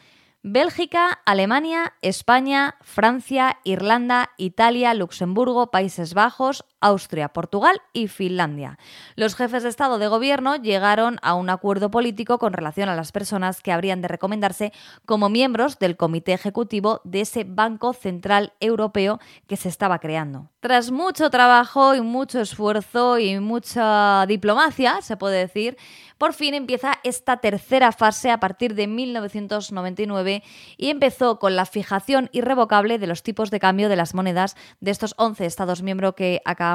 Bélgica, 0.46 1.22
Alemania, 1.26 1.94
España, 2.02 2.76
Francia, 2.82 3.60
Irlanda, 3.64 4.32
Italia, 4.38 4.94
Luxemburgo, 4.94 5.72
Países 5.72 6.14
Bajos, 6.14 6.66
Austria, 6.84 7.30
Portugal 7.30 7.82
y 7.94 8.10
Finlandia. 8.10 8.78
Los 9.16 9.36
jefes 9.36 9.64
de 9.64 9.70
Estado 9.70 9.98
de 9.98 10.08
Gobierno 10.08 10.58
llegaron 10.58 11.18
a 11.22 11.34
un 11.34 11.50
acuerdo 11.50 11.90
político 11.90 12.38
con 12.38 12.52
relación 12.52 12.90
a 12.90 12.96
las 12.96 13.14
personas 13.14 13.62
que 13.62 13.72
habrían 13.72 14.02
de 14.02 14.10
recomendarse 14.10 14.74
como 15.06 15.30
miembros 15.30 15.80
del 15.80 15.96
Comité 15.96 16.34
Ejecutivo 16.34 17.00
de 17.06 17.22
ese 17.22 17.46
Banco 17.46 17.94
Central 17.94 18.54
Europeo 18.60 19.20
que 19.48 19.56
se 19.56 19.70
estaba 19.70 20.00
creando. 20.00 20.50
Tras 20.60 20.92
mucho 20.92 21.30
trabajo 21.30 21.96
y 21.96 22.02
mucho 22.02 22.42
esfuerzo 22.42 23.18
y 23.18 23.40
mucha 23.40 24.26
diplomacia, 24.28 25.02
se 25.02 25.18
puede 25.18 25.40
decir, 25.40 25.78
por 26.18 26.34
fin 26.34 26.54
empieza 26.54 27.00
esta 27.04 27.38
tercera 27.38 27.92
fase 27.92 28.30
a 28.30 28.40
partir 28.40 28.76
de 28.76 28.88
1999 28.88 30.44
y 30.78 30.90
empezó 30.90 31.40
con 31.40 31.56
la 31.56 31.66
fijación 31.66 32.30
irrevocable 32.32 33.00
de 33.00 33.08
los 33.08 33.24
tipos 33.24 33.52
de 33.52 33.60
cambio 33.60 33.90
de 33.90 33.96
las 33.96 34.14
monedas 34.14 34.56
de 34.80 34.92
estos 34.92 35.16
11 35.18 35.46
Estados 35.46 35.82
miembros 35.82 36.16
que 36.16 36.42
acabamos 36.46 36.73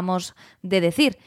de 0.62 0.80
decir. 0.80 1.18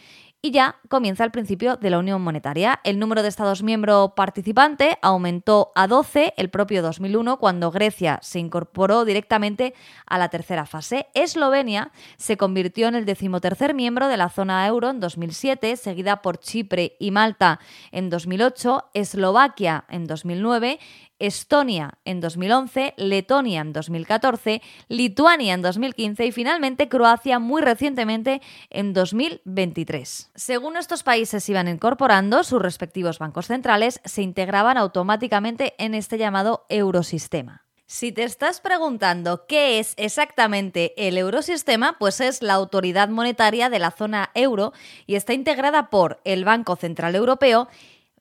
y 0.43 0.49
ya 0.49 0.79
comienza 0.89 1.23
el 1.23 1.29
principio 1.29 1.75
de 1.75 1.91
la 1.91 1.99
Unión 1.99 2.21
Monetaria. 2.21 2.79
El 2.83 2.97
número 2.97 3.21
de 3.21 3.29
Estados 3.29 3.61
miembros 3.61 4.13
participante 4.15 4.97
aumentó 5.03 5.71
a 5.75 5.85
12 5.85 6.33
el 6.35 6.49
propio 6.49 6.81
2001 6.81 7.37
cuando 7.37 7.69
Grecia 7.69 8.17
se 8.23 8.39
incorporó 8.39 9.05
directamente 9.05 9.75
a 10.07 10.17
la 10.17 10.29
tercera 10.29 10.65
fase. 10.65 11.07
Eslovenia 11.13 11.91
se 12.17 12.37
convirtió 12.37 12.87
en 12.87 12.95
el 12.95 13.05
decimotercer 13.05 13.75
miembro 13.75 14.07
de 14.07 14.17
la 14.17 14.29
zona 14.29 14.65
euro 14.65 14.89
en 14.89 14.99
2007, 14.99 15.75
seguida 15.75 16.23
por 16.23 16.39
Chipre 16.39 16.95
y 16.99 17.11
Malta 17.11 17.59
en 17.91 18.09
2008, 18.09 18.89
Eslovaquia 18.95 19.85
en 19.89 20.07
2009 20.07 20.79
Estonia 21.21 21.99
en 22.03 22.19
2011, 22.19 22.95
Letonia 22.97 23.61
en 23.61 23.73
2014, 23.73 24.61
Lituania 24.87 25.53
en 25.53 25.61
2015 25.61 26.25
y 26.25 26.31
finalmente 26.31 26.89
Croacia 26.89 27.37
muy 27.37 27.61
recientemente 27.61 28.41
en 28.71 28.93
2023. 28.93 30.31
Según 30.33 30.77
estos 30.77 31.03
países 31.03 31.47
iban 31.47 31.67
incorporando, 31.67 32.43
sus 32.43 32.61
respectivos 32.61 33.19
bancos 33.19 33.45
centrales 33.45 34.01
se 34.03 34.23
integraban 34.23 34.77
automáticamente 34.77 35.75
en 35.77 35.93
este 35.93 36.17
llamado 36.17 36.65
eurosistema. 36.69 37.65
Si 37.85 38.13
te 38.13 38.23
estás 38.23 38.61
preguntando 38.61 39.45
qué 39.47 39.77
es 39.77 39.95
exactamente 39.97 40.93
el 40.95 41.17
eurosistema, 41.17 41.97
pues 41.99 42.21
es 42.21 42.41
la 42.41 42.53
autoridad 42.53 43.09
monetaria 43.09 43.69
de 43.69 43.79
la 43.79 43.91
zona 43.91 44.31
euro 44.33 44.71
y 45.05 45.15
está 45.15 45.33
integrada 45.33 45.89
por 45.89 46.21
el 46.23 46.45
Banco 46.45 46.77
Central 46.77 47.15
Europeo 47.15 47.67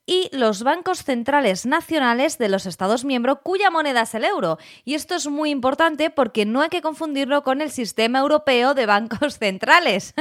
y 0.05 0.29
los 0.35 0.63
bancos 0.63 1.03
centrales 1.03 1.65
nacionales 1.65 2.37
de 2.37 2.49
los 2.49 2.65
Estados 2.65 3.05
miembros 3.05 3.39
cuya 3.43 3.69
moneda 3.69 4.01
es 4.01 4.15
el 4.15 4.25
euro. 4.25 4.57
Y 4.83 4.95
esto 4.95 5.15
es 5.15 5.27
muy 5.27 5.51
importante 5.51 6.09
porque 6.09 6.45
no 6.45 6.61
hay 6.61 6.69
que 6.69 6.81
confundirlo 6.81 7.43
con 7.43 7.61
el 7.61 7.71
sistema 7.71 8.19
europeo 8.19 8.73
de 8.73 8.85
bancos 8.85 9.37
centrales, 9.39 10.13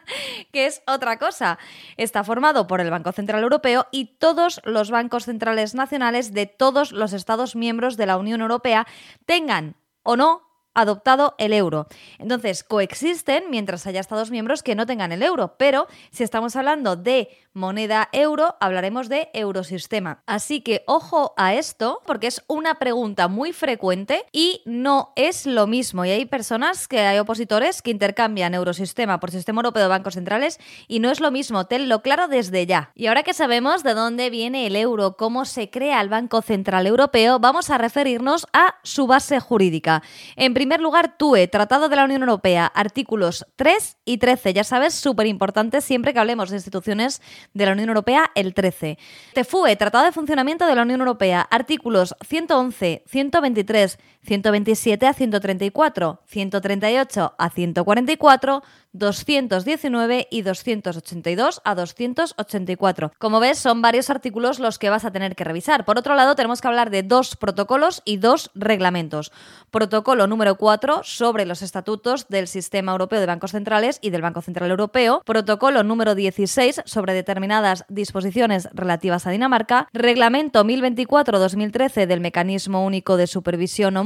que 0.52 0.66
es 0.66 0.82
otra 0.86 1.18
cosa. 1.18 1.58
Está 1.96 2.24
formado 2.24 2.66
por 2.66 2.80
el 2.80 2.90
Banco 2.90 3.12
Central 3.12 3.42
Europeo 3.42 3.86
y 3.90 4.16
todos 4.18 4.60
los 4.64 4.90
bancos 4.90 5.24
centrales 5.24 5.74
nacionales 5.74 6.32
de 6.32 6.46
todos 6.46 6.92
los 6.92 7.12
Estados 7.12 7.56
miembros 7.56 7.96
de 7.96 8.06
la 8.06 8.16
Unión 8.16 8.40
Europea 8.40 8.86
tengan 9.26 9.76
o 10.02 10.16
no 10.16 10.46
adoptado 10.76 11.34
el 11.38 11.52
euro. 11.52 11.88
Entonces, 12.18 12.62
coexisten 12.62 13.44
mientras 13.50 13.86
haya 13.86 14.00
Estados 14.00 14.30
miembros 14.30 14.62
que 14.62 14.74
no 14.74 14.86
tengan 14.86 15.10
el 15.10 15.22
euro, 15.22 15.56
pero 15.58 15.88
si 16.12 16.22
estamos 16.22 16.54
hablando 16.54 16.94
de 16.94 17.28
moneda 17.54 18.10
euro, 18.12 18.54
hablaremos 18.60 19.08
de 19.08 19.30
eurosistema. 19.32 20.22
Así 20.26 20.60
que 20.60 20.84
ojo 20.86 21.32
a 21.38 21.54
esto, 21.54 22.02
porque 22.04 22.26
es 22.26 22.44
una 22.46 22.74
pregunta 22.74 23.28
muy 23.28 23.54
frecuente 23.54 24.26
y 24.30 24.60
no 24.66 25.12
es 25.16 25.46
lo 25.46 25.66
mismo. 25.66 26.04
Y 26.04 26.10
hay 26.10 26.26
personas 26.26 26.86
que 26.86 27.00
hay 27.00 27.18
opositores 27.18 27.80
que 27.80 27.90
intercambian 27.90 28.54
eurosistema 28.54 29.18
por 29.18 29.30
sistema 29.30 29.60
europeo 29.60 29.84
de 29.84 29.88
bancos 29.88 30.14
centrales 30.14 30.60
y 30.86 31.00
no 31.00 31.10
es 31.10 31.20
lo 31.20 31.30
mismo. 31.30 31.64
Tenlo 31.64 32.02
claro 32.02 32.28
desde 32.28 32.66
ya. 32.66 32.90
Y 32.94 33.06
ahora 33.06 33.22
que 33.22 33.32
sabemos 33.32 33.82
de 33.82 33.94
dónde 33.94 34.28
viene 34.28 34.66
el 34.66 34.76
euro, 34.76 35.16
cómo 35.16 35.46
se 35.46 35.70
crea 35.70 36.02
el 36.02 36.10
Banco 36.10 36.42
Central 36.42 36.86
Europeo, 36.86 37.38
vamos 37.38 37.70
a 37.70 37.78
referirnos 37.78 38.46
a 38.52 38.74
su 38.82 39.06
base 39.06 39.40
jurídica. 39.40 40.02
En 40.36 40.52
primer 40.52 40.65
lugar, 40.80 41.16
TUE, 41.16 41.48
Tratado 41.48 41.88
de 41.88 41.96
la 41.96 42.04
Unión 42.04 42.22
Europea, 42.22 42.66
artículos 42.66 43.46
3 43.56 43.96
y 44.04 44.18
13. 44.18 44.52
Ya 44.52 44.64
sabes, 44.64 44.94
súper 44.94 45.26
importante 45.26 45.80
siempre 45.80 46.12
que 46.12 46.18
hablemos 46.18 46.50
de 46.50 46.56
instituciones 46.56 47.22
de 47.54 47.66
la 47.66 47.72
Unión 47.72 47.88
Europea, 47.88 48.30
el 48.34 48.54
13. 48.54 48.98
TEFUE, 49.34 49.76
Tratado 49.76 50.04
de 50.04 50.12
Funcionamiento 50.12 50.66
de 50.66 50.74
la 50.74 50.82
Unión 50.82 51.00
Europea, 51.00 51.40
artículos 51.40 52.14
111, 52.26 53.04
123, 53.06 53.98
127 54.26 55.06
a 55.06 55.14
134, 55.14 56.20
138 56.26 57.34
a 57.38 57.50
144, 57.50 58.62
219 58.92 60.28
y 60.30 60.42
282 60.42 61.60
a 61.64 61.74
284. 61.74 63.12
Como 63.18 63.40
ves, 63.40 63.58
son 63.58 63.82
varios 63.82 64.10
artículos 64.10 64.58
los 64.58 64.78
que 64.78 64.90
vas 64.90 65.04
a 65.04 65.10
tener 65.10 65.36
que 65.36 65.44
revisar. 65.44 65.84
Por 65.84 65.98
otro 65.98 66.14
lado, 66.14 66.34
tenemos 66.34 66.60
que 66.60 66.68
hablar 66.68 66.90
de 66.90 67.02
dos 67.02 67.36
protocolos 67.36 68.02
y 68.04 68.16
dos 68.16 68.50
reglamentos. 68.54 69.32
Protocolo 69.70 70.26
número 70.26 70.56
4 70.56 71.02
sobre 71.04 71.46
los 71.46 71.62
estatutos 71.62 72.28
del 72.28 72.48
Sistema 72.48 72.92
Europeo 72.92 73.20
de 73.20 73.26
Bancos 73.26 73.52
Centrales 73.52 73.98
y 74.00 74.10
del 74.10 74.22
Banco 74.22 74.42
Central 74.42 74.70
Europeo. 74.70 75.22
Protocolo 75.24 75.82
número 75.82 76.14
16 76.14 76.82
sobre 76.84 77.14
determinadas 77.14 77.84
disposiciones 77.88 78.68
relativas 78.72 79.26
a 79.26 79.30
Dinamarca. 79.30 79.88
Reglamento 79.92 80.64
1024-2013 80.64 82.06
del 82.06 82.20
Mecanismo 82.20 82.84
Único 82.84 83.16
de 83.16 83.26
Supervisión 83.26 83.96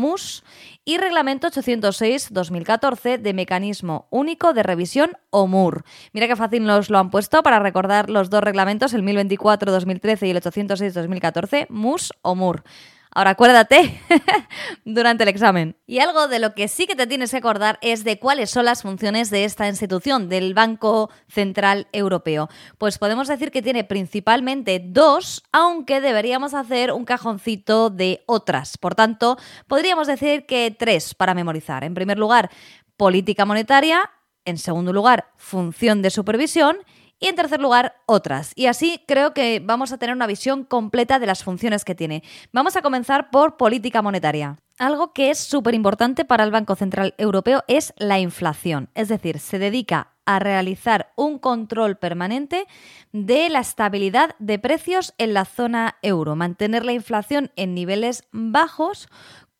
Y 0.84 0.98
Reglamento 0.98 1.48
806-2014 1.48 3.18
de 3.18 3.34
Mecanismo 3.34 4.08
Único 4.10 4.52
de 4.52 4.62
Revisión 4.62 4.80
Visión 4.80 5.10
OMUR. 5.28 5.84
Mira 6.14 6.26
qué 6.26 6.36
fácil 6.36 6.64
nos 6.64 6.88
lo 6.88 6.98
han 6.98 7.10
puesto 7.10 7.42
para 7.42 7.58
recordar 7.58 8.08
los 8.08 8.30
dos 8.30 8.42
reglamentos, 8.42 8.94
el 8.94 9.02
1024-2013 9.02 10.26
y 10.26 10.30
el 10.30 10.40
806-2014, 10.40 11.66
MUS 11.68 12.14
o 12.22 12.34
MUR. 12.34 12.64
Ahora 13.12 13.30
acuérdate 13.30 14.00
durante 14.84 15.24
el 15.24 15.28
examen. 15.28 15.76
Y 15.86 15.98
algo 15.98 16.28
de 16.28 16.38
lo 16.38 16.54
que 16.54 16.68
sí 16.68 16.86
que 16.86 16.94
te 16.94 17.08
tienes 17.08 17.32
que 17.32 17.38
acordar 17.38 17.78
es 17.82 18.04
de 18.04 18.20
cuáles 18.20 18.50
son 18.50 18.64
las 18.64 18.82
funciones 18.82 19.30
de 19.30 19.44
esta 19.44 19.66
institución, 19.66 20.28
del 20.28 20.54
Banco 20.54 21.10
Central 21.28 21.88
Europeo. 21.92 22.48
Pues 22.78 22.98
podemos 22.98 23.26
decir 23.26 23.50
que 23.50 23.62
tiene 23.62 23.82
principalmente 23.82 24.80
dos, 24.84 25.42
aunque 25.50 26.00
deberíamos 26.00 26.54
hacer 26.54 26.92
un 26.92 27.04
cajoncito 27.04 27.90
de 27.90 28.22
otras. 28.26 28.78
Por 28.78 28.94
tanto, 28.94 29.36
podríamos 29.66 30.06
decir 30.06 30.46
que 30.46 30.74
tres 30.78 31.14
para 31.14 31.34
memorizar. 31.34 31.82
En 31.82 31.94
primer 31.94 32.18
lugar, 32.18 32.48
política 32.96 33.44
monetaria, 33.44 34.08
en 34.44 34.56
segundo 34.56 34.92
lugar, 34.92 35.32
función 35.36 36.00
de 36.00 36.10
supervisión 36.10 36.76
y 37.20 37.28
en 37.28 37.36
tercer 37.36 37.60
lugar, 37.60 37.94
otras. 38.06 38.52
Y 38.56 38.66
así 38.66 39.02
creo 39.06 39.34
que 39.34 39.60
vamos 39.62 39.92
a 39.92 39.98
tener 39.98 40.16
una 40.16 40.26
visión 40.26 40.64
completa 40.64 41.18
de 41.18 41.26
las 41.26 41.44
funciones 41.44 41.84
que 41.84 41.94
tiene. 41.94 42.22
Vamos 42.52 42.76
a 42.76 42.82
comenzar 42.82 43.30
por 43.30 43.58
política 43.58 44.00
monetaria. 44.00 44.56
Algo 44.78 45.12
que 45.12 45.30
es 45.30 45.38
súper 45.38 45.74
importante 45.74 46.24
para 46.24 46.42
el 46.42 46.50
Banco 46.50 46.74
Central 46.74 47.14
Europeo 47.18 47.62
es 47.68 47.92
la 47.98 48.18
inflación. 48.18 48.88
Es 48.94 49.08
decir, 49.08 49.38
se 49.38 49.58
dedica 49.58 50.14
a 50.24 50.38
realizar 50.38 51.12
un 51.16 51.38
control 51.38 51.98
permanente 51.98 52.66
de 53.12 53.50
la 53.50 53.60
estabilidad 53.60 54.34
de 54.38 54.58
precios 54.58 55.12
en 55.18 55.34
la 55.34 55.44
zona 55.44 55.96
euro, 56.00 56.36
mantener 56.36 56.86
la 56.86 56.92
inflación 56.92 57.50
en 57.56 57.74
niveles 57.74 58.24
bajos 58.32 59.08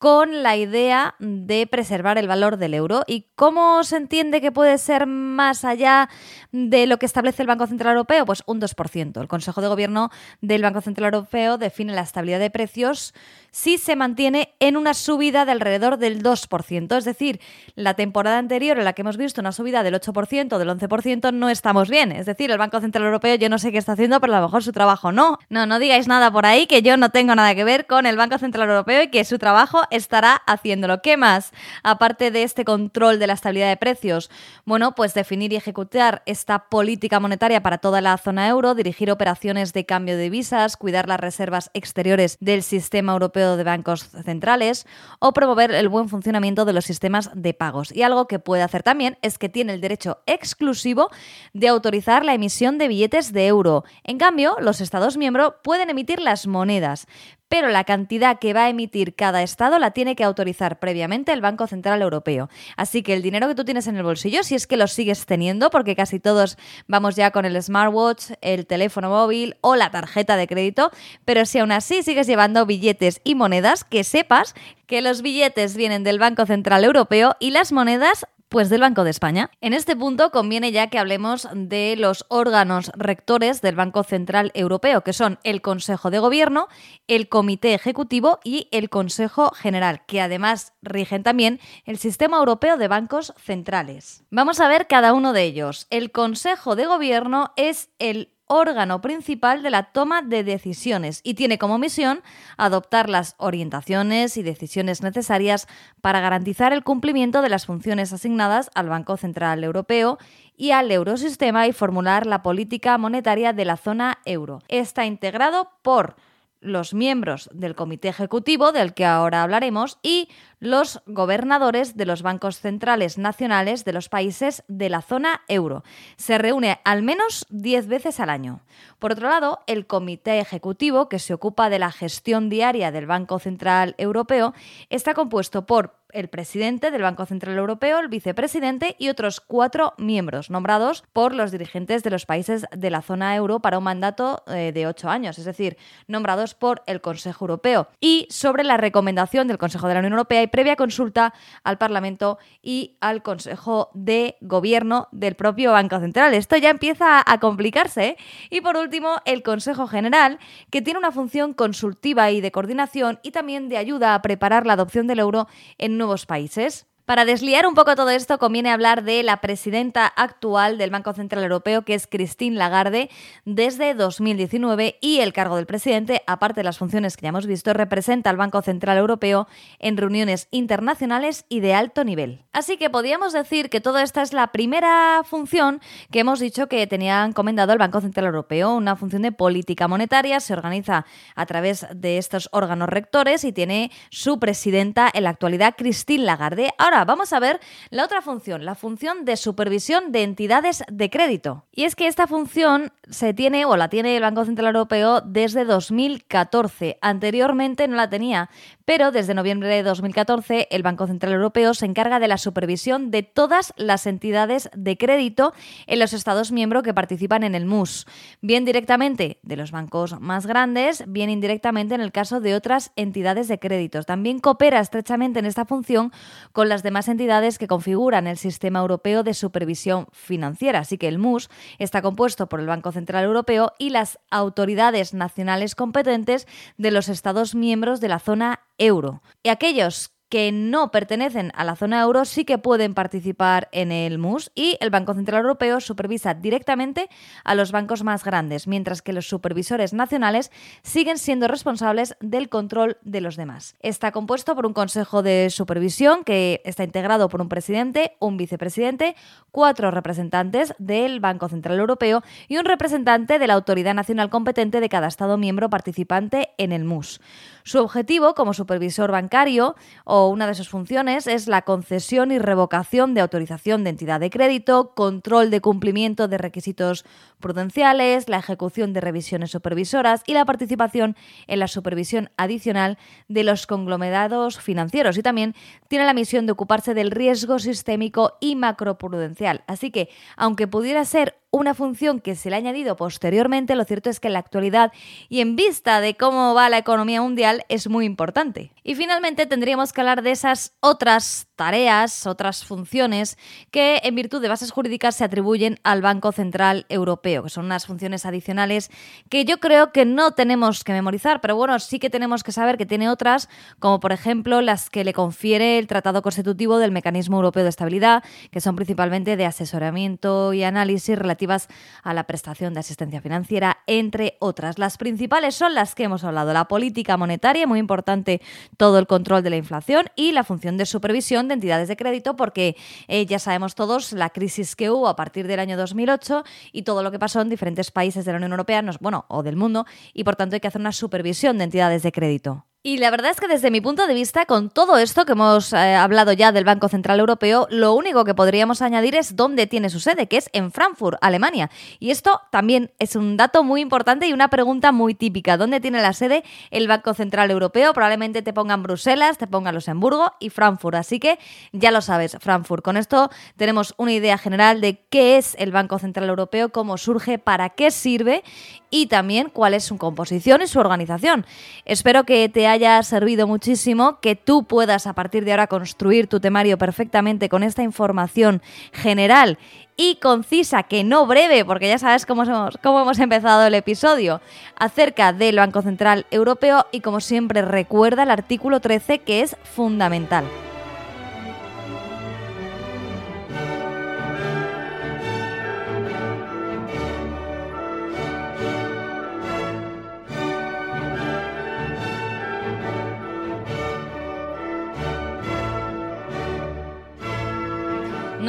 con 0.01 0.43
la 0.43 0.57
idea 0.57 1.15
de 1.19 1.67
preservar 1.67 2.17
el 2.17 2.27
valor 2.27 2.57
del 2.57 2.73
euro. 2.73 3.05
¿Y 3.07 3.27
cómo 3.35 3.85
se 3.85 3.99
entiende 3.99 4.41
que 4.41 4.51
puede 4.51 4.79
ser 4.79 5.07
más 5.07 5.63
allá 5.63 6.09
de 6.53 6.87
lo 6.87 6.99
que 6.99 7.05
establece 7.05 7.43
el 7.43 7.49
Banco 7.49 7.67
Central 7.67 7.93
Europeo? 7.93 8.25
Pues 8.25 8.43
un 8.47 8.63
2%. 8.63 9.21
El 9.21 9.29
Consejo 9.29 9.61
de 9.61 9.69
Gobierno 9.69 10.09
del 10.41 10.63
Banco 10.63 10.81
Central 10.81 11.13
Europeo 11.13 11.59
define 11.59 11.93
la 11.93 12.01
estabilidad 12.01 12.39
de 12.39 12.49
precios 12.49 13.13
si 13.51 13.77
se 13.77 13.95
mantiene 13.95 14.55
en 14.59 14.79
una 14.79 14.95
subida 14.95 15.45
de 15.45 15.53
alrededor 15.53 15.99
del 15.99 16.23
2%. 16.23 16.97
Es 16.97 17.05
decir, 17.05 17.39
la 17.75 17.93
temporada 17.93 18.39
anterior 18.39 18.79
en 18.79 18.85
la 18.85 18.95
que 18.95 19.03
hemos 19.03 19.19
visto 19.19 19.43
una 19.43 19.53
subida 19.53 19.83
del 19.83 19.95
8%, 19.95 20.57
del 20.57 20.69
11%, 20.69 21.35
no 21.35 21.51
estamos 21.51 21.91
bien. 21.91 22.11
Es 22.13 22.25
decir, 22.25 22.51
el 22.51 22.57
Banco 22.57 22.81
Central 22.81 23.05
Europeo 23.05 23.35
yo 23.35 23.51
no 23.51 23.59
sé 23.59 23.71
qué 23.71 23.77
está 23.77 23.93
haciendo, 23.93 24.19
pero 24.19 24.35
a 24.35 24.41
lo 24.41 24.47
mejor 24.47 24.63
su 24.63 24.73
trabajo 24.73 25.13
no. 25.13 25.39
No, 25.51 25.67
no 25.67 25.79
digáis 25.79 26.09
nada 26.09 26.31
por 26.31 26.47
ahí 26.47 26.67
que 26.67 26.81
yo 26.81 26.97
no 26.97 27.11
tengo 27.11 27.35
nada 27.35 27.55
que 27.55 27.65
ver 27.65 27.87
con 27.87 28.07
el 28.07 28.17
Banco 28.17 28.39
Central 28.39 28.71
Europeo 28.71 29.03
y 29.03 29.09
que 29.09 29.25
su 29.27 29.39
trabajo 29.39 29.83
estará 29.91 30.35
haciéndolo. 30.47 31.03
¿Qué 31.03 31.17
más? 31.17 31.53
Aparte 31.83 32.31
de 32.31 32.43
este 32.43 32.65
control 32.65 33.19
de 33.19 33.27
la 33.27 33.35
estabilidad 33.35 33.69
de 33.69 33.77
precios, 33.77 34.31
bueno, 34.65 34.95
pues 34.95 35.15
definir 35.15 35.53
y 35.53 35.57
ejecutar 35.57 36.23
esta 36.27 36.69
política 36.69 37.21
monetaria 37.21 37.63
para 37.63 37.79
toda 37.79 38.01
la 38.01 38.17
zona 38.19 38.49
euro, 38.49 38.75
dirigir 38.75 39.11
operaciones 39.11 39.73
de 39.73 39.87
cambio 39.87 40.17
de 40.17 40.25
divisas, 40.25 40.77
cuidar 40.77 41.09
las 41.09 41.21
reservas 41.21 41.71
exteriores 41.75 42.37
del 42.41 42.63
sistema 42.63 43.13
europeo 43.13 43.57
de 43.57 43.65
bancos 43.65 44.09
centrales 44.25 44.87
o 45.19 45.33
promover 45.33 45.73
el 45.73 45.89
buen 45.89 46.09
funcionamiento 46.09 46.65
de 46.65 46.73
los 46.73 46.85
sistemas 46.85 47.31
de 47.35 47.55
pagos. 47.55 47.93
Y 47.93 48.03
algo 48.03 48.27
que 48.27 48.39
puede 48.39 48.63
hacer 48.63 48.83
también 48.83 49.19
es 49.23 49.39
que 49.39 49.49
tiene 49.49 49.75
el 49.75 49.81
derecho 49.81 50.19
exclusivo 50.27 51.11
de 51.53 51.69
autorizar 51.69 52.25
la 52.25 52.35
emisión 52.35 52.79
de 52.79 52.89
billetes 52.89 53.33
de 53.33 53.47
euro. 53.47 53.85
En 54.05 54.19
cambio, 54.19 54.57
los 54.61 54.81
Estados 54.81 55.17
miembros 55.17 55.55
pueden 55.63 55.91
emitir 55.91 56.21
las 56.21 56.47
monedas, 56.47 57.07
pero 57.51 57.69
la 57.69 57.83
cantidad 57.83 58.39
que 58.39 58.55
va 58.55 58.67
a 58.67 58.69
emitir 58.69 59.17
cada 59.17 59.43
Estado 59.43 59.81
la 59.81 59.91
tiene 59.91 60.15
que 60.15 60.23
autorizar 60.23 60.79
previamente 60.79 61.33
el 61.33 61.41
Banco 61.41 61.67
Central 61.67 62.01
Europeo. 62.01 62.49
Así 62.77 63.03
que 63.03 63.13
el 63.13 63.23
dinero 63.23 63.49
que 63.49 63.57
tú 63.57 63.65
tienes 63.65 63.89
en 63.89 63.97
el 63.97 64.05
bolsillo, 64.05 64.45
si 64.45 64.55
es 64.55 64.69
que 64.69 64.77
lo 64.77 64.87
sigues 64.87 65.27
teniendo, 65.27 65.69
porque 65.69 65.97
casi 65.97 66.21
todos 66.21 66.57
vamos 66.87 67.17
ya 67.17 67.33
con 67.33 67.45
el 67.45 67.61
smartwatch, 67.61 68.31
el 68.41 68.67
teléfono 68.67 69.11
móvil 69.11 69.57
o 69.63 69.75
la 69.75 69.91
tarjeta 69.91 70.37
de 70.37 70.47
crédito, 70.47 70.93
pero 71.25 71.45
si 71.45 71.59
aún 71.59 71.73
así 71.73 72.05
sigues 72.05 72.29
llevando 72.29 72.67
billetes 72.67 73.21
y 73.25 73.35
monedas, 73.35 73.83
que 73.83 74.05
sepas 74.05 74.55
que 74.87 75.03
los 75.03 75.21
billetes 75.21 75.77
vienen 75.77 76.05
del 76.05 76.21
Banco 76.21 76.47
Central 76.47 76.85
Europeo 76.85 77.35
y 77.41 77.51
las 77.51 77.73
monedas 77.73 78.27
Pues 78.51 78.69
del 78.69 78.81
Banco 78.81 79.05
de 79.05 79.11
España. 79.11 79.49
En 79.61 79.75
este 79.75 79.95
punto 79.95 80.33
conviene 80.33 80.73
ya 80.73 80.89
que 80.89 80.99
hablemos 80.99 81.47
de 81.55 81.95
los 81.97 82.27
órganos 82.29 82.91
rectores 82.97 83.61
del 83.61 83.77
Banco 83.77 84.03
Central 84.03 84.51
Europeo, 84.55 85.03
que 85.03 85.13
son 85.13 85.39
el 85.45 85.63
Consejo 85.63 86.11
de 86.11 86.19
Gobierno, 86.19 86.67
el 87.07 87.29
Comité 87.29 87.75
Ejecutivo 87.75 88.41
y 88.43 88.67
el 88.73 88.91
Consejo 88.91 89.53
General, 89.53 90.05
que 90.05 90.21
además 90.21 90.73
rigen 90.83 91.23
también 91.23 91.61
el 91.85 91.99
Sistema 91.99 92.39
Europeo 92.39 92.77
de 92.77 92.89
Bancos 92.89 93.33
Centrales. 93.37 94.25
Vamos 94.33 94.59
a 94.59 94.67
ver 94.67 94.89
cada 94.89 95.13
uno 95.13 95.33
de 95.33 95.45
ellos. 95.45 95.87
El 95.89 96.11
Consejo 96.11 96.75
de 96.75 96.87
Gobierno 96.87 97.53
es 97.55 97.91
el 98.01 98.35
órgano 98.51 99.01
principal 99.01 99.63
de 99.63 99.71
la 99.71 99.85
toma 99.85 100.23
de 100.23 100.43
decisiones 100.43 101.21
y 101.23 101.35
tiene 101.35 101.57
como 101.57 101.79
misión 101.79 102.21
adoptar 102.57 103.09
las 103.09 103.37
orientaciones 103.39 104.37
y 104.37 104.43
decisiones 104.43 105.03
necesarias 105.03 105.69
para 106.01 106.21
garantizar 106.21 106.73
el 106.73 106.83
cumplimiento 106.83 107.43
de 107.43 107.49
las 107.49 107.67
funciones 107.67 108.13
asignadas 108.13 108.69
al 108.75 108.89
Banco 108.89 109.17
Central 109.17 109.63
Europeo 109.63 110.19
y 110.57 110.73
al 110.73 110.91
eurosistema 110.91 111.69
y 111.69 111.73
formular 111.73 112.27
la 112.27 112.43
política 112.43 112.99
monetaria 112.99 113.53
de 113.53 113.65
la 113.65 113.77
zona 113.77 114.19
euro. 114.25 114.59
Está 114.69 115.07
integrado 115.07 115.71
por 115.83 116.17
los 116.61 116.95
miembros 116.95 117.49
del 117.53 117.75
Comité 117.75 118.09
Ejecutivo, 118.09 118.73
del 118.73 118.95
que 118.95 119.05
ahora 119.05 119.43
hablaremos, 119.43 119.99
y 120.03 120.29
los 120.59 121.03
gobernadores 121.07 121.97
de 121.97 122.07
los 122.07 122.23
bancos 122.23 122.59
centrales 122.59 123.19
nacionales 123.19 123.85
de 123.85 123.93
los 123.93 124.09
países 124.09 124.63
de 124.69 124.91
la 124.91 125.03
zona 125.03 125.43
euro. 125.49 125.85
Se 126.17 126.39
reúne 126.39 126.81
al 126.85 127.03
menos 127.03 127.47
10 127.51 127.87
veces 127.89 128.21
al 128.21 128.31
año. 128.31 128.61
Por 128.99 129.13
otro 129.13 129.29
lado, 129.29 129.61
el 129.67 129.87
Comité 129.87 130.39
Ejecutivo, 130.39 131.09
que 131.09 131.19
se 131.19 131.35
ocupa 131.35 131.71
de 131.71 131.79
la 131.79 131.93
gestión 131.93 132.51
diaria 132.51 132.91
del 132.91 133.07
Banco 133.07 133.39
Central 133.39 133.95
Europeo, 133.99 134.55
está 134.91 135.15
compuesto 135.15 135.67
por 135.67 136.00
el 136.13 136.29
presidente 136.29 136.91
del 136.91 137.03
Banco 137.03 137.27
Central 137.27 137.57
Europeo, 137.57 137.99
el 137.99 138.09
vicepresidente 138.09 138.97
y 138.99 139.09
otros 139.09 139.41
cuatro 139.41 139.95
miembros 139.99 140.51
nombrados 140.51 141.05
por 141.13 141.35
los 141.35 141.51
dirigentes 141.51 142.03
de 142.03 142.11
los 142.11 142.27
países 142.27 142.67
de 142.75 142.91
la 142.91 143.03
zona 143.03 143.35
euro 143.37 143.61
para 143.61 143.79
un 143.79 143.85
mandato 143.85 144.43
eh, 144.47 144.73
de 144.73 144.87
ocho 144.87 145.09
años, 145.09 145.39
es 145.39 145.45
decir, 145.45 145.77
nombrados 146.07 146.55
por 146.55 146.83
el 146.87 147.01
Consejo 147.01 147.45
Europeo. 147.45 147.89
Y 148.01 148.27
sobre 148.31 148.65
la 148.65 148.77
recomendación 148.77 149.49
del 149.49 149.59
Consejo 149.59 149.89
de 149.89 149.95
la 149.95 150.01
Unión 150.01 150.13
Europea 150.13 150.43
y 150.43 150.47
previa 150.47 150.77
consulta 150.77 151.35
al 151.65 151.79
Parlamento 151.79 152.39
y 152.63 152.97
al 153.01 153.23
Consejo 153.23 153.91
de 153.95 154.37
Gobierno 154.41 155.09
del 155.13 155.35
propio 155.35 155.73
Banco 155.73 155.99
Central. 156.01 156.35
Esto 156.35 156.57
ya 156.57 156.71
empieza 156.71 157.23
a 157.25 157.41
complicarse. 157.41 158.01
¿eh? 158.01 158.17
Y 158.51 158.61
por 158.61 158.77
último, 158.77 159.17
el 159.25 159.43
Consejo 159.43 159.87
General, 159.87 160.39
que 160.71 160.83
tiene 160.83 160.99
una 160.99 161.13
función 161.13 161.55
consultiva 161.55 162.31
y 162.31 162.41
de 162.41 162.51
coordinación 162.51 163.19
y 163.23 163.31
también 163.31 163.69
de 163.69 163.77
ayuda 163.77 164.15
a 164.15 164.23
preparar 164.23 164.67
la 164.67 164.75
adopción 164.75 165.07
del 165.07 165.19
euro 165.19 165.49
en 165.79 165.99
nuevos 166.01 166.27
países. 166.27 166.90
Para 167.11 167.25
desliar 167.25 167.67
un 167.67 167.75
poco 167.75 167.97
todo 167.97 168.11
esto, 168.11 168.39
conviene 168.39 168.71
hablar 168.71 169.03
de 169.03 169.25
la 169.25 169.39
presidenta 169.39 170.07
actual 170.07 170.79
del 170.79 170.91
Banco 170.91 171.13
Central 171.13 171.43
Europeo, 171.43 171.83
que 171.83 171.95
es 171.95 172.07
Christine 172.07 172.55
Lagarde, 172.55 173.11
desde 173.45 173.95
2019 173.95 174.97
y 175.01 175.19
el 175.19 175.33
cargo 175.33 175.57
del 175.57 175.67
presidente, 175.67 176.23
aparte 176.29 176.61
de 176.61 176.65
las 176.65 176.79
funciones 176.79 177.17
que 177.17 177.23
ya 177.25 177.31
hemos 177.31 177.47
visto, 177.47 177.73
representa 177.73 178.31
al 178.31 178.37
Banco 178.37 178.63
Central 178.63 178.97
Europeo 178.97 179.49
en 179.81 179.97
reuniones 179.97 180.47
internacionales 180.53 181.47
y 181.49 181.59
de 181.59 181.75
alto 181.75 182.05
nivel. 182.05 182.45
Así 182.53 182.77
que 182.77 182.91
podríamos 182.91 183.33
decir 183.33 183.71
que 183.71 183.81
toda 183.81 184.05
esta 184.05 184.23
es 184.23 184.33
la 184.33 184.53
primera 184.53 185.23
función 185.25 185.81
que 186.13 186.21
hemos 186.21 186.39
dicho 186.39 186.69
que 186.69 186.87
tenía 186.87 187.25
encomendado 187.25 187.73
el 187.73 187.81
Banco 187.81 188.01
Central 188.01 188.27
Europeo, 188.27 188.73
una 188.73 188.95
función 188.95 189.23
de 189.23 189.33
política 189.33 189.89
monetaria, 189.89 190.39
se 190.39 190.53
organiza 190.53 191.07
a 191.35 191.47
través 191.47 191.89
de 191.93 192.19
estos 192.19 192.49
órganos 192.53 192.89
rectores 192.89 193.43
y 193.43 193.51
tiene 193.51 193.91
su 194.11 194.39
presidenta 194.39 195.11
en 195.13 195.25
la 195.25 195.31
actualidad, 195.31 195.75
Christine 195.77 196.23
Lagarde. 196.25 196.71
Vamos 197.05 197.33
a 197.33 197.41
ver 197.41 197.61
la 197.91 198.05
otra 198.05 198.23
función, 198.23 198.65
la 198.65 198.75
función 198.75 199.25
de 199.25 199.37
supervisión 199.37 200.13
de 200.13 200.23
entidades 200.23 200.85
de 200.91 201.11
crédito. 201.11 201.65
Y 201.73 201.85
es 201.85 201.97
que 201.97 202.07
esta 202.07 202.27
función 202.27 202.93
se 203.09 203.35
tiene 203.35 203.65
o 203.65 203.77
la 203.77 203.89
tiene 203.89 204.17
el 204.17 204.23
Banco 204.23 204.45
Central 204.45 204.75
Europeo 204.75 205.21
desde 205.21 205.65
2014. 205.65 206.99
Anteriormente 207.01 207.89
no 207.89 207.97
la 207.97 208.11
tenía, 208.11 208.51
pero 208.91 209.13
desde 209.13 209.35
noviembre 209.35 209.69
de 209.69 209.85
2014 209.85 210.67
el 210.73 210.83
Banco 210.83 211.07
Central 211.07 211.35
Europeo 211.35 211.75
se 211.75 211.87
encarga 211.87 212.19
de 212.19 212.27
la 212.27 212.39
supervisión 212.39 213.13
de 213.13 213.23
todas 213.23 213.73
las 213.77 214.05
entidades 214.05 214.69
de 214.75 214.99
crédito 214.99 215.53
en 215.87 216.01
los 216.01 216.13
Estados 216.13 216.51
miembros 216.51 216.83
que 216.83 216.93
participan 216.93 217.45
en 217.45 217.55
el 217.55 217.67
MUS, 217.67 218.09
bien 218.41 218.65
directamente 218.65 219.39
de 219.45 219.55
los 219.55 219.71
bancos 219.71 220.21
más 220.21 220.45
grandes, 220.45 221.05
bien 221.07 221.31
indirectamente 221.31 221.95
en 221.95 222.01
el 222.01 222.11
caso 222.11 222.41
de 222.41 222.57
otras 222.57 222.91
entidades 222.97 223.47
de 223.47 223.61
créditos. 223.61 224.07
También 224.07 224.41
coopera 224.41 224.81
estrechamente 224.81 225.39
en 225.39 225.47
esta 225.47 225.67
función 225.67 226.11
con 226.51 226.69
las 226.69 226.83
demás 226.83 227.07
entidades 227.07 227.59
que 227.59 227.69
configuran 227.69 228.27
el 228.27 228.39
sistema 228.39 228.81
europeo 228.81 229.23
de 229.23 229.35
supervisión 229.35 230.09
financiera. 230.11 230.81
Así 230.81 230.99
que 230.99 231.07
el 231.07 231.21
MUS 231.21 231.49
está 231.79 232.03
compuesto 232.03 232.49
por 232.49 232.59
el 232.59 232.67
Banco 232.67 232.91
Central 232.91 233.23
Europeo 233.23 233.73
y 233.79 233.91
las 233.91 234.19
autoridades 234.33 235.15
nacionales 235.15 235.77
competentes 235.77 236.49
de 236.77 236.91
los 236.91 237.09
Estados 237.09 237.55
miembros 237.55 238.01
de 238.01 238.09
la 238.09 238.19
zona 238.19 238.59
euro. 238.81 239.23
Y 239.43 239.51
aquellos 239.51 240.11
que 240.31 240.53
no 240.53 240.93
pertenecen 240.93 241.51
a 241.55 241.65
la 241.65 241.77
zona 241.77 242.01
euro 242.01 242.25
sí 242.25 242.45
que 242.45 242.57
pueden 242.57 242.95
participar 242.95 243.69
en 243.73 243.91
el 243.91 244.19
MUS 244.19 244.53
y 244.55 244.79
el 244.81 244.89
Banco 244.89 245.13
Central 245.13 245.43
Europeo 245.43 245.81
supervisa 245.81 246.35
directamente 246.35 247.11
a 247.45 247.57
los 247.57 247.73
bancos 247.73 248.05
más 248.05 248.25
grandes, 248.25 248.69
mientras 248.69 249.03
que 249.03 249.13
los 249.13 249.29
supervisores 249.29 249.93
nacionales 249.93 250.53
siguen 250.83 251.19
siendo 251.19 251.49
responsables 251.49 252.17
del 252.21 252.49
control 252.49 252.97
de 253.03 253.21
los 253.21 253.37
demás. 253.37 253.75
Está 253.81 254.13
compuesto 254.13 254.55
por 254.55 254.67
un 254.67 254.73
Consejo 254.73 255.23
de 255.25 255.51
Supervisión 255.51 256.23
que 256.23 256.63
está 256.65 256.85
integrado 256.85 257.29
por 257.29 257.43
un 257.43 257.49
presidente, 257.49 258.17
un 258.21 258.37
vicepresidente, 258.37 259.17
cuatro 259.51 259.91
representantes 259.91 260.75
del 260.79 261.19
Banco 261.19 261.49
Central 261.49 261.81
Europeo 261.81 262.23
y 262.47 262.57
un 262.57 262.65
representante 262.65 263.41
de 263.41 263.47
la 263.49 263.55
autoridad 263.55 263.95
nacional 263.95 264.31
competente 264.31 264.79
de 264.79 264.89
cada 264.89 265.09
Estado 265.09 265.37
miembro 265.37 265.69
participante 265.71 266.51
en 266.57 266.71
el 266.71 266.85
MUS. 266.85 267.21
Su 267.71 267.79
objetivo 267.79 268.35
como 268.35 268.53
supervisor 268.53 269.13
bancario 269.13 269.77
o 270.03 270.27
una 270.27 270.49
de 270.49 270.57
sus 270.57 270.69
funciones 270.69 271.29
es 271.29 271.47
la 271.47 271.63
concesión 271.63 272.33
y 272.33 272.41
revocación 272.41 273.15
de 273.15 273.21
autorización 273.21 273.85
de 273.85 273.91
entidad 273.91 274.19
de 274.19 274.29
crédito, 274.29 274.93
control 274.97 275.51
de 275.51 275.61
cumplimiento 275.61 276.27
de 276.27 276.37
requisitos 276.37 277.05
prudenciales, 277.39 278.29
la 278.29 278.39
ejecución 278.39 278.93
de 278.93 279.01
revisiones 279.01 279.53
supervisoras 279.53 280.25
y 280.27 280.35
la 280.35 280.47
participación 280.47 281.15
en 281.47 281.61
la 281.61 281.69
supervisión 281.69 282.33
adicional 282.37 282.99
de 283.29 283.45
los 283.45 283.69
conglomerados 283.69 284.59
financieros. 284.59 285.17
Y 285.17 285.23
también 285.23 285.55
tiene 285.87 286.07
la 286.07 286.13
misión 286.13 286.47
de 286.47 286.53
ocuparse 286.53 286.93
del 286.93 287.13
riesgo 287.13 287.61
sistémico 287.61 288.37
y 288.41 288.57
macroprudencial. 288.57 289.63
Así 289.69 289.93
que, 289.93 290.09
aunque 290.37 290.67
pudiera 290.67 291.05
ser 291.05 291.40
una 291.51 291.75
función 291.75 292.21
que 292.21 292.37
se 292.37 292.51
le 292.51 292.57
ha 292.57 292.59
añadido 292.59 292.97
posteriormente, 292.97 293.75
lo 293.75 293.85
cierto 293.85 294.11
es 294.11 294.21
que 294.21 294.29
en 294.29 294.35
la 294.35 294.39
actualidad 294.39 294.93
y 295.29 295.41
en 295.41 295.57
vista 295.57 296.01
de 296.01 296.17
cómo 296.17 296.55
va 296.55 296.69
la 296.69 296.79
economía 296.79 297.21
mundial 297.21 297.65
es 297.69 297.89
muy 297.89 298.07
importante. 298.07 298.73
Y 298.83 298.95
finalmente 298.95 299.47
tendríamos 299.47 299.93
que 299.93 300.01
hablar 300.01 300.23
de 300.23 300.31
esas 300.31 300.75
otras 300.81 301.49
tareas, 301.61 302.27
otras 302.27 302.65
funciones 302.65 303.37
que 303.71 304.01
en 304.05 304.15
virtud 304.15 304.41
de 304.41 304.49
bases 304.49 304.71
jurídicas 304.71 305.15
se 305.15 305.25
atribuyen 305.25 305.79
al 305.85 306.01
Banco 306.01 306.33
Central 306.33 306.87
Europeo, 306.89 307.43
que 307.43 307.51
son 307.51 307.67
unas 307.67 307.85
funciones 307.85 308.25
adicionales 308.25 308.91
que 309.29 309.45
yo 309.45 309.61
creo 309.61 309.93
que 309.93 310.07
no 310.07 310.31
tenemos 310.31 310.85
que 310.85 310.95
memorizar, 310.95 311.43
pero 311.43 311.57
bueno, 311.57 311.79
sí 311.79 311.99
que 311.99 312.09
tenemos 312.09 312.45
que 312.45 312.53
saber 312.53 312.79
que 312.79 312.87
tiene 312.87 313.11
otras, 313.11 313.51
como 313.79 314.01
por 314.01 314.13
ejemplo 314.13 314.63
las 314.63 314.89
que 314.89 315.05
le 315.05 315.13
confiere 315.13 315.79
el 315.79 315.87
Tratado 315.87 316.23
Constitutivo 316.23 316.79
del 316.79 316.93
Mecanismo 316.93 317.37
Europeo 317.37 317.63
de 317.63 317.69
Estabilidad, 317.69 318.25
que 318.51 318.63
son 318.63 318.75
principalmente 318.75 319.37
de 319.37 319.45
asesoramiento 319.45 320.55
y 320.55 320.63
análisis 320.63 321.19
relativas 321.19 321.69
a 322.03 322.15
la 322.15 322.25
prestación 322.25 322.73
de 322.73 322.81
asistencia 322.81 323.21
financiera, 323.21 323.81
entre 323.87 324.39
otras. 324.39 324.79
Las 324.79 324.97
principales 324.97 325.57
son 325.57 325.75
las 325.75 325.95
que 325.95 326.05
hemos 326.05 326.25
hablado, 326.25 326.55
la 326.55 326.69
política 326.69 327.19
monetaria, 327.19 327.67
muy 327.67 327.81
importante 327.81 328.41
todo 328.79 328.99
el 328.99 329.07
control 329.07 329.43
de 329.43 329.51
la 329.51 329.57
inflación 329.57 330.07
y 330.17 330.33
la 330.33 330.43
función 330.43 330.79
de 330.79 330.87
supervisión 330.87 331.50
de 331.51 331.55
entidades 331.55 331.89
de 331.89 331.97
crédito 331.97 332.37
porque 332.37 332.77
eh, 333.09 333.27
ya 333.27 333.39
sabemos 333.39 333.75
todos 333.75 334.13
la 334.13 334.31
crisis 334.31 334.75
que 334.75 334.91
hubo 334.91 335.09
a 335.09 335.17
partir 335.17 335.47
del 335.47 335.61
año 335.61 335.77
2008 335.77 336.45
y 336.73 336.83
todo 336.83 337.03
lo 337.03 337.11
que 337.11 337.19
pasó 337.19 337.41
en 337.41 337.51
diferentes 337.51 337.91
países 337.91 338.25
de 338.25 338.33
la 338.33 338.39
Unión 338.39 338.53
Europea, 338.53 338.83
bueno, 339.01 339.27
o 339.29 339.43
del 339.43 339.57
mundo, 339.57 339.87
y 340.15 340.25
por 340.25 340.37
tanto 340.37 340.57
hay 340.57 340.61
que 340.61 340.69
hacer 340.69 340.81
una 340.81 340.93
supervisión 340.93 341.59
de 341.59 341.65
entidades 341.65 342.03
de 342.03 342.13
crédito. 342.13 342.70
Y 342.83 342.97
la 342.97 343.11
verdad 343.11 343.33
es 343.33 343.39
que 343.39 343.47
desde 343.47 343.71
mi 343.71 343.83
punto 343.83 344.07
de 344.07 344.15
vista, 344.15 344.47
con 344.47 344.71
todo 344.71 344.97
esto 344.97 345.27
que 345.27 345.33
hemos 345.33 345.75
eh, 345.75 345.97
hablado 345.97 346.33
ya 346.33 346.51
del 346.51 346.65
Banco 346.65 346.89
Central 346.89 347.21
Europeo, 347.21 347.67
lo 347.71 347.93
único 347.93 348.25
que 348.25 348.33
podríamos 348.33 348.81
añadir 348.81 349.17
es 349.17 349.37
dónde 349.37 349.67
tiene 349.67 349.91
su 349.91 350.01
sede, 350.01 350.29
que 350.29 350.39
es 350.39 350.49
en 350.55 350.73
Frankfurt, 350.73 351.19
Alemania. 351.21 351.69
Y 351.99 352.11
esto 352.11 352.41
también 352.51 352.91
es 352.99 353.17
un 353.17 353.37
dato 353.37 353.65
muy 353.65 353.83
importante 353.83 354.27
y 354.27 354.33
una 354.33 354.49
pregunta 354.49 354.93
muy 354.93 355.15
típica. 355.15 355.59
¿Dónde 355.59 355.81
tiene 355.81 356.01
la 356.01 356.15
sede 356.15 356.43
el 356.71 356.89
Banco 356.89 357.13
Central 357.13 357.51
Europeo? 357.51 357.93
Probablemente 357.93 358.41
te 358.41 358.55
pongan 358.55 358.83
Bruselas, 358.83 359.37
te 359.37 359.47
pongan 359.47 359.75
Luxemburgo 359.75 360.33
y 360.41 360.49
Frankfurt. 360.49 360.95
Así 360.95 361.21
que 361.21 361.39
ya 361.73 361.91
lo 361.91 362.01
sabes, 362.01 362.39
Frankfurt. 362.41 362.83
Con 362.83 362.97
esto 362.97 363.29
tenemos 363.59 363.93
una 363.99 364.13
idea 364.13 364.39
general 364.39 364.81
de 364.81 365.05
qué 365.11 365.37
es 365.37 365.55
el 365.59 365.71
Banco 365.71 365.99
Central 365.99 366.31
Europeo, 366.31 366.71
cómo 366.71 366.97
surge, 366.97 367.39
para 367.39 367.69
qué 367.69 367.91
sirve 367.91 368.43
y 368.89 369.07
también 369.07 369.51
cuál 369.51 369.75
es 369.75 369.85
su 369.85 369.99
composición 369.99 370.63
y 370.63 370.67
su 370.67 370.81
organización. 370.81 371.45
Espero 371.85 372.25
que 372.25 372.49
te 372.49 372.70
haya 372.71 373.03
servido 373.03 373.47
muchísimo, 373.47 374.21
que 374.21 374.37
tú 374.37 374.65
puedas 374.65 375.07
a 375.07 375.13
partir 375.13 375.45
de 375.45 375.53
ahora 375.53 375.67
construir 375.67 376.27
tu 376.27 376.41
temario 376.41 376.79
perfectamente 376.79 377.49
con 377.49 377.63
esta 377.63 377.83
información 377.83 378.63
general 378.93 379.59
y 379.97 380.17
concisa, 380.17 380.85
que 380.85 381.05
no 381.05 381.27
breve, 381.27 381.65
porque 381.65 381.89
ya 381.89 381.99
sabes 381.99 382.25
cómo 382.25 382.45
hemos, 382.45 382.79
cómo 382.83 383.03
hemos 383.03 383.19
empezado 383.19 383.67
el 383.67 383.75
episodio, 383.75 384.41
acerca 384.79 385.33
del 385.33 385.57
Banco 385.57 385.83
Central 385.83 386.27
Europeo 386.31 386.87
y 386.91 387.01
como 387.01 387.21
siempre 387.21 387.63
recuerda 387.63 388.23
el 388.23 388.31
artículo 388.31 388.81
13 388.81 389.19
que 389.19 389.43
es 389.43 389.57
fundamental. 389.63 390.45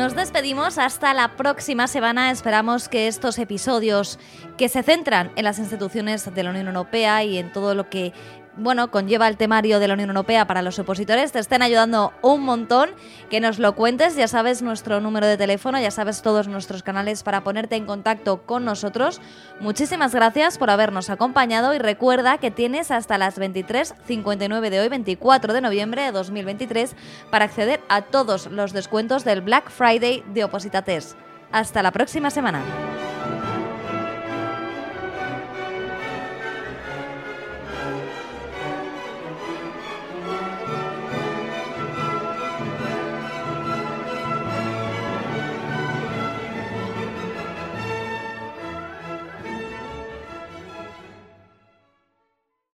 Nos 0.02 0.16
despedimos 0.16 0.80
hasta 0.80 1.14
la 1.14 1.36
próxima 1.36 1.86
semana. 1.86 2.32
Esperamos 2.32 2.90
que 2.90 3.08
estos 3.08 3.38
episodios 3.38 4.18
que 4.58 4.68
se 4.68 4.82
centran 4.82 5.32
en 5.36 5.44
las 5.44 5.60
instituciones 5.60 6.34
de 6.34 6.42
la 6.42 6.50
Unión 6.50 6.66
Europea 6.66 7.24
y 7.24 7.38
en 7.38 7.52
todo 7.54 7.76
lo 7.76 7.88
que 7.88 8.12
bueno, 8.58 8.92
conlleva 8.92 9.28
el 9.28 9.38
temario 9.38 9.80
de 9.80 9.88
la 9.88 9.94
Unión 9.94 10.10
Europea 10.10 10.46
para 10.46 10.62
los 10.62 10.78
opositores, 10.80 11.32
te 11.32 11.40
estén 11.40 11.62
ayudando 11.62 12.14
un 12.22 12.44
montón, 12.44 12.90
que 13.30 13.40
nos 13.40 13.60
lo 13.60 13.76
cuentes, 13.76 14.16
ya 14.16 14.28
sabes 14.28 14.62
nuestro 14.62 15.00
número 15.00 15.28
de 15.28 15.38
teléfono, 15.38 15.80
ya 15.80 15.92
sabes 15.92 16.22
todos 16.22 16.48
nuestros 16.48 16.84
canales 16.84 17.24
para 17.24 17.44
ponerte 17.44 17.76
en 17.76 17.86
contacto 17.86 18.44
con 18.44 18.66
nosotros. 18.66 19.22
Muchísimas 19.60 20.14
gracias 20.14 20.58
por 20.58 20.70
habernos 20.70 21.10
acompañado 21.10 21.74
y 21.74 21.78
recuerda 21.78 22.38
que 22.38 22.52
tienes 22.52 22.92
hasta 22.92 23.18
las 23.18 23.40
23.59 23.40 24.70
de 24.70 24.80
hoy, 24.80 24.90
24 24.90 25.54
de 25.54 25.62
noviembre 25.62 26.02
de 26.04 26.12
2023, 26.12 26.96
para 27.30 27.46
acceder 27.46 27.82
a 27.90 28.02
todos 28.04 28.48
los 28.48 28.74
descuentos 28.74 29.24
del 29.24 29.42
Black 29.42 29.70
Friday 29.70 30.24
de 30.34 30.44
Opositates. 30.44 31.16
Hasta 31.52 31.84
la 31.84 31.92
próxima 31.92 32.30
semana. 32.30 32.62